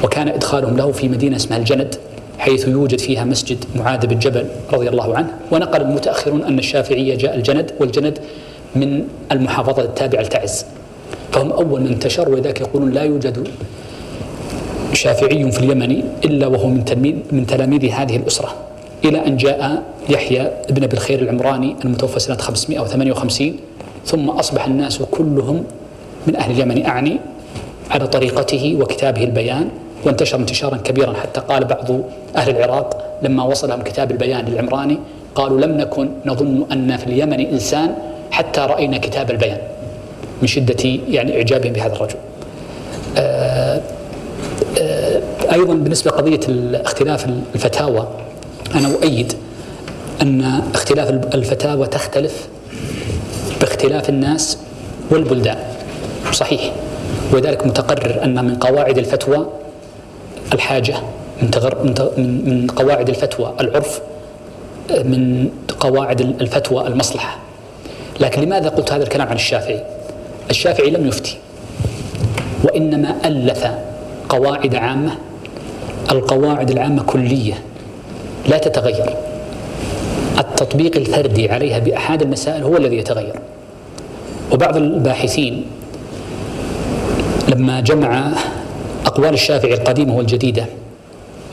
[0.03, 1.95] وكان إدخالهم له في مدينة اسمها الجند
[2.39, 7.35] حيث يوجد فيها مسجد معاذ بن جبل رضي الله عنه ونقل المتأخرون أن الشافعية جاء
[7.35, 8.19] الجند والجند
[8.75, 10.65] من المحافظة التابعة لتعز
[11.31, 13.47] فهم أول من انتشر ولذلك يقولون لا يوجد
[14.93, 18.53] شافعي في اليمن إلا وهو من تلميذ من تلاميذ هذه الأسرة
[19.05, 23.55] إلى أن جاء يحيى ابن أبي الخير العمراني المتوفى سنة 558
[24.05, 25.63] ثم أصبح الناس كلهم
[26.27, 27.19] من أهل اليمن أعني
[27.91, 29.69] على طريقته وكتابه البيان
[30.05, 31.85] وانتشر انتشارا كبيرا حتى قال بعض
[32.35, 34.97] أهل العراق لما وصلهم كتاب البيان للعمراني
[35.35, 37.95] قالوا لم نكن نظن أن في اليمن إنسان
[38.31, 39.57] حتى رأينا كتاب البيان
[40.41, 42.15] من شدة يعني إعجابهم بهذا الرجل.
[43.17, 43.81] آه،
[45.55, 46.39] أيضا بالنسبة لقضية
[46.73, 47.25] اختلاف
[47.55, 48.07] الفتاوى
[48.75, 49.33] أنا أؤيد
[50.21, 52.47] أن اختلاف الفتاوى تختلف
[53.61, 54.57] باختلاف الناس
[55.11, 55.57] والبلدان.
[56.31, 56.71] صحيح.
[57.33, 59.47] ولذلك متقرر أن من قواعد الفتوى
[60.53, 60.95] الحاجة
[61.41, 61.83] من, تغر
[62.17, 64.01] من, من قواعد الفتوى العرف
[64.89, 65.49] من
[65.79, 67.37] قواعد الفتوى المصلحة.
[68.19, 69.83] لكن لماذا قلت هذا الكلام عن الشافعي؟
[70.49, 71.37] الشافعي لم يفتي
[72.63, 73.67] وإنما ألف
[74.29, 75.11] قواعد عامة
[76.11, 77.53] القواعد العامة كلية
[78.47, 79.15] لا تتغير.
[80.39, 83.35] التطبيق الفردي عليها بأحد المسائل هو الذي يتغير.
[84.53, 85.65] وبعض الباحثين
[87.49, 88.31] لما جمع
[89.05, 90.65] أقوال الشافعي القديمة والجديدة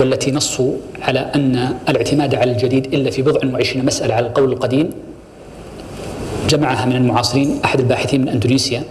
[0.01, 0.73] والتي نصوا
[1.03, 4.91] على أن الاعتماد على الجديد إلا في بضع وعشرين مسألة على القول القديم
[6.49, 8.83] جمعها من المعاصرين أحد الباحثين من أندونيسيا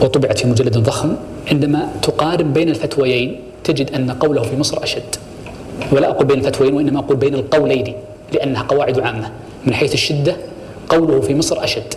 [0.00, 1.16] وطبعت في مجلد ضخم
[1.50, 5.16] عندما تقارن بين الفتويين تجد أن قوله في مصر أشد.
[5.92, 7.94] ولا أقول بين الفتويين وإنما أقول بين القولين
[8.32, 9.30] لأنها قواعد عامة.
[9.66, 10.36] من حيث الشدة
[10.88, 11.94] قوله في مصر أشد.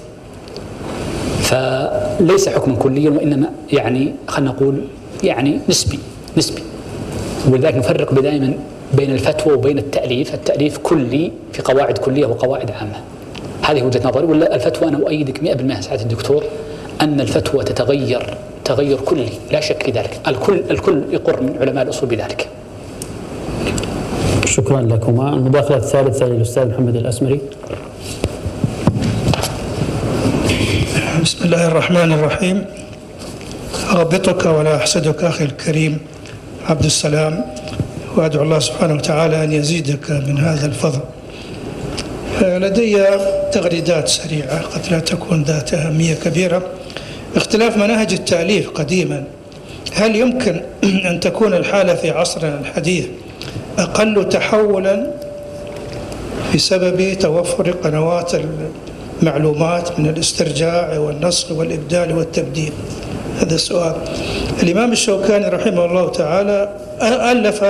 [1.42, 4.82] فليس حكما كليا وإنما يعني خلينا نقول
[5.24, 6.00] يعني نسبي
[6.38, 6.62] نسبي.
[7.50, 8.54] ولذلك نفرق دائما
[8.94, 10.34] بين الفتوى وبين التأليف.
[10.34, 13.02] التأليف كلي في قواعد كلية وقواعد عامة.
[13.62, 14.26] هذه وجهة نظري.
[14.26, 16.44] ولا الفتوى أنا أؤيدك 100% سعادة الدكتور
[17.02, 18.38] أن الفتوى تتغير.
[18.66, 20.20] تغير كلي لا شك في ذلك.
[20.28, 22.48] الكل الكل يقر من علماء الأصول بذلك.
[24.46, 25.30] شكرا لكما.
[25.30, 27.42] المداخلة الثالثة للأستاذ محمد الأسمري.
[31.24, 32.66] بسم الله الرحمن الرحيم.
[33.90, 35.98] أغبطك ولا أحسدك أخي الكريم
[36.70, 37.46] عبد السلام.
[38.16, 41.00] وأدعو الله سبحانه وتعالى أن يزيدك من هذا الفضل.
[42.42, 43.06] لدي
[43.52, 46.64] تغريدات سريعة قد لا تكون ذات أهمية كبيرة.
[47.36, 49.24] اختلاف مناهج التأليف قديما.
[49.94, 50.62] هل يمكن
[51.10, 53.06] أن تكون الحالة في عصرنا الحديث
[53.80, 55.12] أقل تحولا
[56.56, 58.32] بسبب توفر قنوات
[59.22, 62.72] المعلومات من الاسترجاع والنسخ والإبدال والتبديل؟
[63.40, 63.96] هذا السؤال.
[64.64, 66.70] الإمام الشوكاني رحمه الله تعالى
[67.02, 67.64] ألف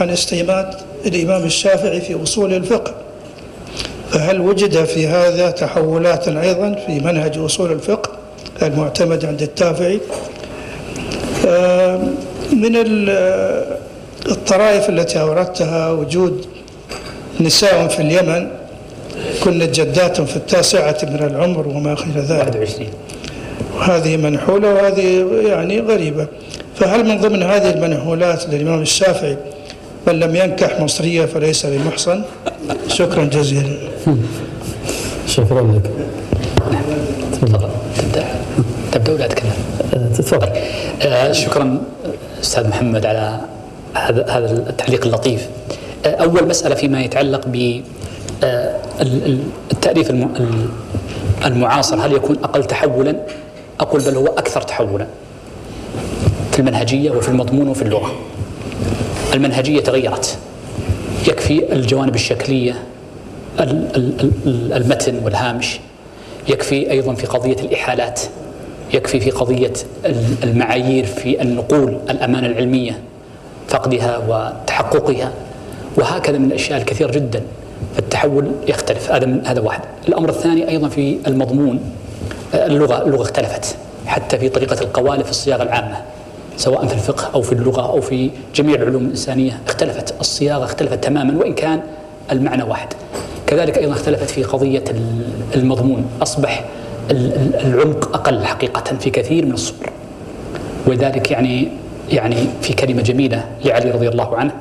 [0.00, 2.94] عن استيمات الإمام الشافعي في أصول الفقه.
[4.10, 8.17] فهل وجد في هذا تحولات أيضا في منهج أصول الفقه؟
[8.62, 10.00] المعتمد عند التافعي
[12.52, 12.76] من
[14.28, 16.46] الطرائف التي أوردتها وجود
[17.40, 18.48] نساء في اليمن
[19.44, 22.56] كن جدات في التاسعة من العمر وما خير ذلك.
[22.56, 22.88] 21
[23.76, 26.26] وهذه منحولة وهذه يعني غريبة.
[26.76, 29.36] فهل من ضمن هذه المنحولات للإمام الشافعي
[30.06, 32.22] من لم ينكح مصرية فليس بمحصن
[32.88, 33.76] شكرا جزيلا.
[35.26, 35.90] شكرا لك.
[37.32, 37.68] تفضل.
[38.92, 39.52] تبدأ ولا أتكلم؟
[40.18, 40.48] تفضل
[41.02, 41.80] آه شكرا
[42.40, 43.40] أستاذ محمد على
[43.94, 45.48] هذا هذا التعليق اللطيف
[46.06, 47.82] آه أول مسألة فيما يتعلق ب
[48.44, 48.76] آه
[49.72, 50.12] التأليف
[51.46, 53.16] المعاصر هل يكون أقل تحولا؟
[53.80, 55.06] أقول بل هو أكثر تحولا
[56.52, 58.12] في المنهجية وفي المضمون وفي اللغة.
[59.34, 60.38] المنهجية تغيرت
[61.28, 62.74] يكفي الجوانب الشكلية
[64.46, 65.80] المتن والهامش
[66.48, 68.20] يكفي أيضا في قضية الإحالات
[68.94, 69.72] يكفي في قضية
[70.44, 72.98] المعايير في النقول الأمانة العلمية
[73.68, 75.32] فقدها وتحققها
[75.96, 77.42] وهكذا من الأشياء الكثير جدا
[77.96, 79.12] فالتحول يختلف.
[79.12, 79.80] هذا من هذا واحد.
[80.08, 81.80] الأمر الثاني أيضا في المضمون
[82.54, 85.96] اللغة اللغة اختلفت حتى في طريقة القوالب في الصياغة العامة
[86.56, 90.14] سواء في الفقه أو في اللغة أو في جميع العلوم الإنسانية اختلفت.
[90.20, 91.80] الصياغة اختلفت تماما وإن كان
[92.32, 92.88] المعنى واحد.
[93.46, 94.84] كذلك أيضا اختلفت في قضية
[95.54, 96.04] المضمون.
[96.22, 96.64] أصبح
[97.10, 99.90] العمق أقل حقيقة في كثير من الصور.
[100.86, 101.68] ولذلك يعني
[102.10, 104.52] يعني في كلمة جميلة لعلي رضي الله عنه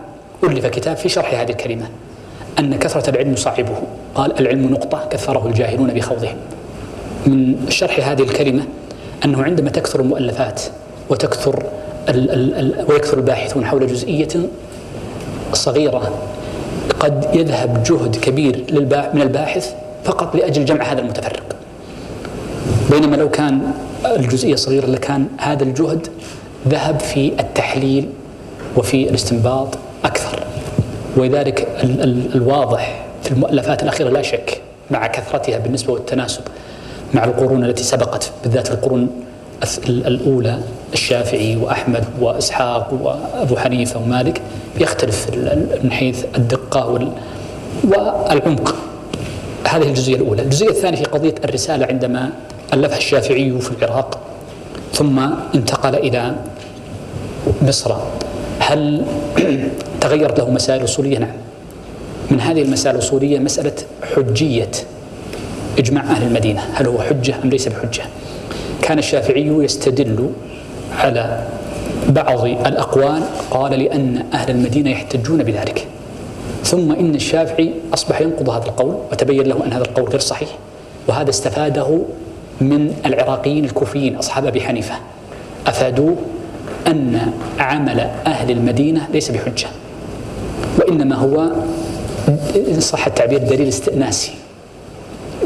[0.43, 1.85] ألف كتاب في شرح هذه الكلمة.
[2.59, 3.75] أن كثرة العلم يصعبه
[4.15, 6.35] قال العلم نقطة كثره الجاهلون بخوضهم
[7.25, 8.63] من شرح هذه الكلمة
[9.25, 10.61] أنه عندما تكثر المؤلفات
[11.09, 11.63] وتكثر
[12.09, 14.27] ال ال ال ويكثر الباحثون حول جزئية
[15.53, 16.11] صغيرة
[16.99, 18.63] قد يذهب جهد كبير
[19.13, 21.56] من الباحث فقط لأجل جمع هذا المتفرق.
[22.91, 23.71] بينما لو كان
[24.05, 26.07] الجزئية صغيرة لكان هذا الجهد
[26.67, 28.09] ذهب في التحليل
[28.77, 30.43] وفي الاستنباط أكثر.
[31.17, 34.61] ولذلك ال ال الواضح في المؤلفات الأخيرة لا شك
[34.91, 36.41] مع كثرتها بالنسبة والتناسب
[37.13, 39.09] مع القرون التي سبقت بالذات القرون
[39.89, 40.59] الأولى
[40.93, 44.41] الشافعي وأحمد وإسحاق وأبو حنيفة ومالك
[44.79, 45.27] يختلف
[45.83, 46.87] من حيث الدقة
[47.83, 48.75] والعمق.
[49.67, 52.29] هذه الجزئية الأولى، الجزئية الثانية في قضية الرسالة عندما
[52.73, 54.19] ألفها الشافعي في العراق
[54.93, 55.19] ثم
[55.55, 56.35] انتقل إلى
[57.61, 57.95] مصر
[58.59, 59.05] هل
[60.01, 61.31] تغيرت له مسائل أصولية؟ نعم.
[62.31, 63.73] من هذه المسائل الأصولية مسألة
[64.15, 64.71] حجية
[65.79, 68.03] إجماع أهل المدينة هل هو حجة أم ليس بحجة
[68.81, 70.29] كان الشافعي يستدل
[70.97, 71.47] على
[72.09, 73.21] بعض الأقوال
[73.51, 75.87] قال لأن أهل المدينة يحتجون بذلك
[76.63, 80.49] ثم إن الشافعي أصبح ينقض هذا القول وتبين له أن هذا القول غير صحيح
[81.07, 81.99] وهذا استفاده
[82.61, 84.95] من العراقيين الكوفيين أصحاب أبي حنيفة
[85.67, 86.15] أفادوه
[86.87, 89.67] أن عمل أهل المدينة ليس بحجة
[90.79, 91.51] وإنما هو
[92.55, 94.31] إن صح التعبير دليل استئناسي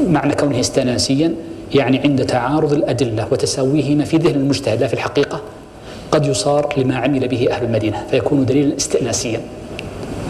[0.07, 1.33] معنى كونه استئناسيا
[1.75, 5.41] يعني عند تعارض الأدلة وتساويهما في ذهن المجتهد لا في الحقيقة
[6.11, 9.41] قد يصار لما عمل به أهل المدينة فيكون دليلا استئناسيا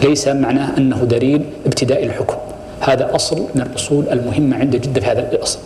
[0.02, 2.36] ليس معناه أنه دليل ابتداء الحكم
[2.80, 5.58] هذا أصل من الأصول المهمة عنده جدا في هذا الأصل.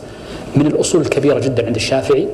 [0.56, 2.28] من الأصول الكبيرة جدا عند الشافعي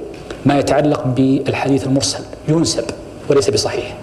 [0.46, 2.84] ما يتعلق بالحديث المرسل ينسب
[3.30, 3.94] وليس بصحيح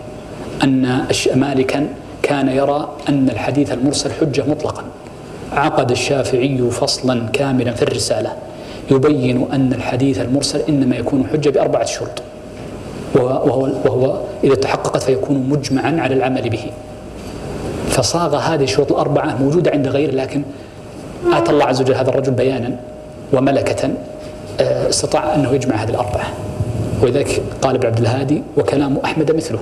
[0.64, 1.06] أن
[1.36, 1.88] مالكا
[2.24, 4.84] كان يرى أن الحديث المرسل حجة مطلقا.
[5.54, 8.34] عقد الشافعي فصلا كاملا في الرسالة
[8.92, 12.22] يبين أن الحديث المرسل إنما يكون حجة بأربعة شروط.
[13.16, 16.66] وهو, وهو إذا تحققت فيكون مجمعا على العمل به.
[17.90, 20.44] فصاغ هذه الشروط الأربعة موجودة عند غيره لكن
[21.32, 22.76] آتى الله عز وجل هذا الرجل بيانا.
[23.34, 23.90] وملكة
[24.60, 26.34] آه، استطاع أنه يجمع هذه الأربعة.
[27.02, 29.60] ولذلك قال ابن عبد الهادي وكلام أحمد مثله.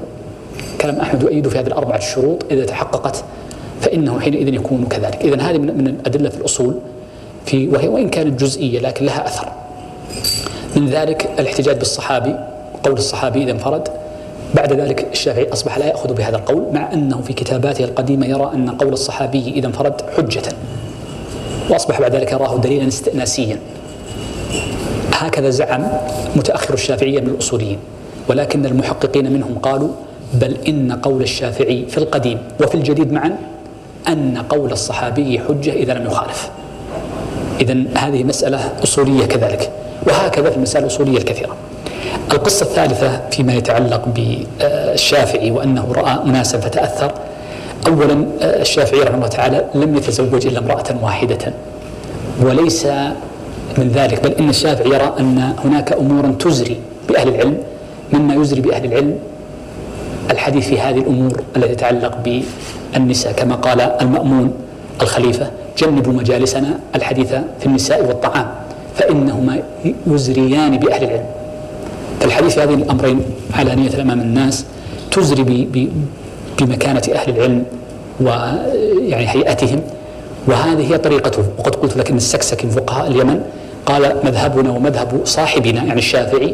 [0.81, 3.23] كلام أحمد يؤيد في هذه الأربعة الشروط إذا تحققت
[3.81, 5.22] فإنه حينئذ يكون كذلك.
[5.22, 6.76] إذا هذه من الأدلة في الأصول
[7.45, 9.48] في وهي وإن كانت جزئية لكن لها أثر.
[10.76, 12.35] من ذلك الاحتجاج بالصحابي
[12.84, 13.88] قول الصحابي إذا انفرد.
[14.56, 18.69] بعد ذلك الشافعي أصبح لا يأخذ بهذا القول مع أنه في كتاباته القديمة يرى أن
[18.69, 20.41] قول الصحابي إذا انفرد حجة.
[21.69, 23.60] وأصبح بعد ذلك يراه دليلا استئناسيا.
[25.14, 25.88] هكذا زعم
[26.35, 27.77] متأخر الشافعية من الأصوليين
[28.27, 29.89] ولكن المحققين منهم قالوا
[30.34, 33.38] بل إن قول الشافعي في القديم وفي الجديد معا
[34.07, 36.49] أن قول الصحابي حجة إذا لم يخالف.
[37.61, 39.72] إذا هذه مسألة أصولية كذلك
[40.07, 41.56] وهكذا في المسائل الأصولية الكثيرة.
[42.31, 47.11] القصة الثالثة فيما يتعلق بالشافعي وأنه رأى مناسبة فتأثر
[47.87, 51.53] أولا الشافعي رحمه الله تعالى لم يتزوج إلا امرأة واحدة.
[52.41, 52.85] وليس
[53.77, 56.77] من ذلك بل إن الشافعي يرى أن هناك أمورا تزري
[57.09, 57.57] بأهل العلم.
[58.13, 59.15] مما يزري بأهل العلم
[60.31, 62.41] الحديث في هذه الأمور التي تتعلق
[62.93, 63.33] بالنساء.
[63.33, 64.53] كما قال المأمون
[65.01, 68.47] الخليفة جنبوا مجالسنا الحديث في النساء والطعام
[68.95, 69.59] فإنهما
[70.07, 71.25] يزريان بأهل العلم.
[72.19, 73.21] فالحديث في هذه الأمرين
[73.53, 74.65] علانية أمام الناس
[75.11, 75.43] تزري
[76.59, 77.63] بمكانة أهل العلم
[78.21, 79.81] ويعني هيئتهم.
[80.47, 83.41] وهذه هي طريقته وقد قلت لك إن السكسكي فقهاء اليمن
[83.85, 86.53] قال مذهبنا ومذهب صاحبنا يعني الشافعي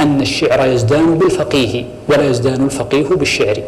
[0.00, 3.62] أن الشعر يزدان بالفقيه ولا يزدان الفقيه بالشعر.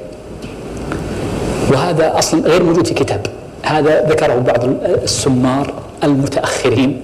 [1.72, 3.20] وهذا أصلا غير موجود في كتاب.
[3.62, 4.64] هذا ذكره بعض
[5.02, 5.72] السمار
[6.04, 7.00] المتأخرين.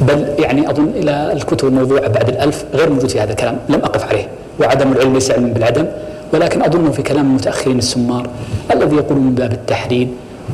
[0.00, 3.58] بل يعني أظن إلى الكتب الموضوعة بعد الألف غير موجود في هذا الكلام.
[3.68, 4.28] لم أقف عليه.
[4.60, 5.86] وعدم العلم ليس علما بالعدم.
[6.32, 8.30] ولكن أظنه في كلام المتأخرين السمار
[8.72, 10.08] الذي يقول من باب التحليل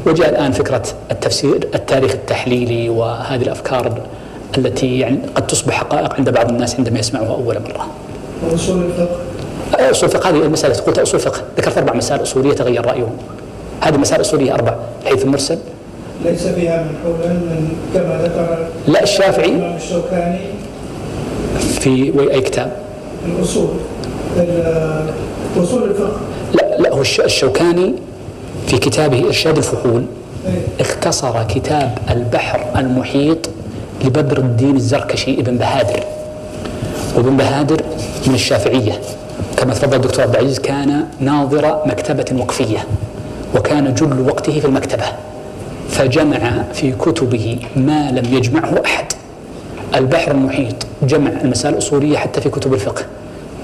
[0.07, 4.01] وجاء الآن فكرة التفسير التاريخ التحليلي وهذه الأفكار
[4.59, 7.87] التي يعني قد تصبح حقائق عند بعض الناس عندما يسمعها أول مرة.
[8.51, 11.43] وأصول الفقه؟ أصول الفقه؟ هذه المسألة قلت أصول الفقه.
[11.59, 13.17] ذكرت أربع مسائل أصولية تغير رأيهم.
[13.81, 14.75] هذه مسائل أصولية أربع.
[15.05, 15.59] حيث المرسل.
[16.25, 19.77] ليس فيها من حولا من كما ذكر لا الشافعي.
[19.77, 20.39] الشوكاني.
[21.59, 22.73] في أي كتاب؟
[23.27, 23.69] الأصول.
[25.57, 26.17] الفقه.
[26.55, 27.95] لا لا هو الشوكاني
[28.67, 30.05] في كتابه إرشاد الفحول
[30.81, 33.39] اختصر كتاب البحر المحيط
[34.05, 36.01] لبدر الدين الزركشي ابن بهادر.
[37.17, 37.83] وابن بهادر
[38.27, 39.01] من الشافعية.
[39.57, 42.87] كما تفضل الدكتور عبد العزيز كان ناظر مكتبة وقفية
[43.57, 45.05] وكان جل وقته في المكتبة
[45.89, 49.05] فجمع في كتبه ما لم يجمعه أحد.
[49.95, 53.03] البحر المحيط جمع المسائل الأصولية حتى في كتب الفقه.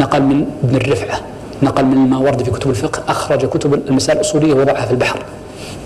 [0.01, 1.21] نقل من ابن الرفعة.
[1.63, 5.19] نقل من الماوردي في كتب الفقه أخرج كتب المسائل الأصولية ووضعها في البحر.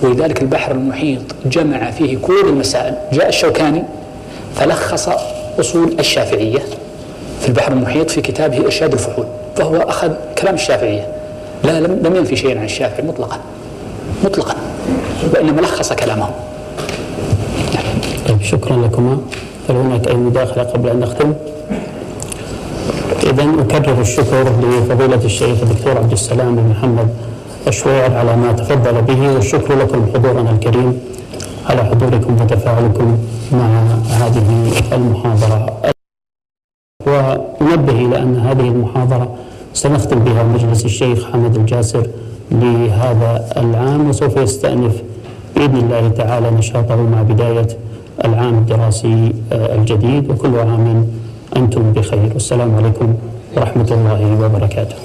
[0.02, 2.94] ولذلك البحر المحيط جمع فيه كل المسائل.
[3.12, 3.82] جاء الشوكاني
[4.56, 5.08] فلخص
[5.60, 6.58] أصول الشافعية
[7.40, 9.26] في البحر المحيط في كتابه إرشاد الفحول
[9.56, 11.08] فهو أخذ كلام الشافعية.
[11.64, 13.38] لا لم, لم ينفي شيئا عن الشافعي مطلقا
[14.24, 14.54] مطلقا
[15.34, 16.28] وإنما لخص كلامه.
[18.28, 19.18] طيب شكرا لكما.
[19.68, 21.34] هل هناك أي مداخلة قبل أن نختم؟
[23.22, 27.08] إذا أكرر الشكر لفضيلة الشيخ الدكتور عبد السلام بن محمد
[27.66, 31.00] الشويع على ما تفضل به والشكر لكم حضورنا الكريم.
[31.66, 33.18] على حضوركم وتفاعلكم
[33.52, 33.66] مع
[34.10, 35.80] هذه المحاضرة.
[37.06, 39.34] وننبه إلى أن هذه المحاضرة
[39.74, 42.06] سنختم بها مجلس الشيخ حمد الجاسر
[42.50, 45.02] لهذا العام وسوف يستأنف
[45.56, 47.68] بإذن الله تعالى نشاطه مع بداية
[48.24, 51.06] العام الدراسي الجديد وكل عام
[51.56, 52.30] أنتم بخير.
[52.34, 53.14] والسلام عليكم
[53.56, 54.96] ورحمة الله وبركاته.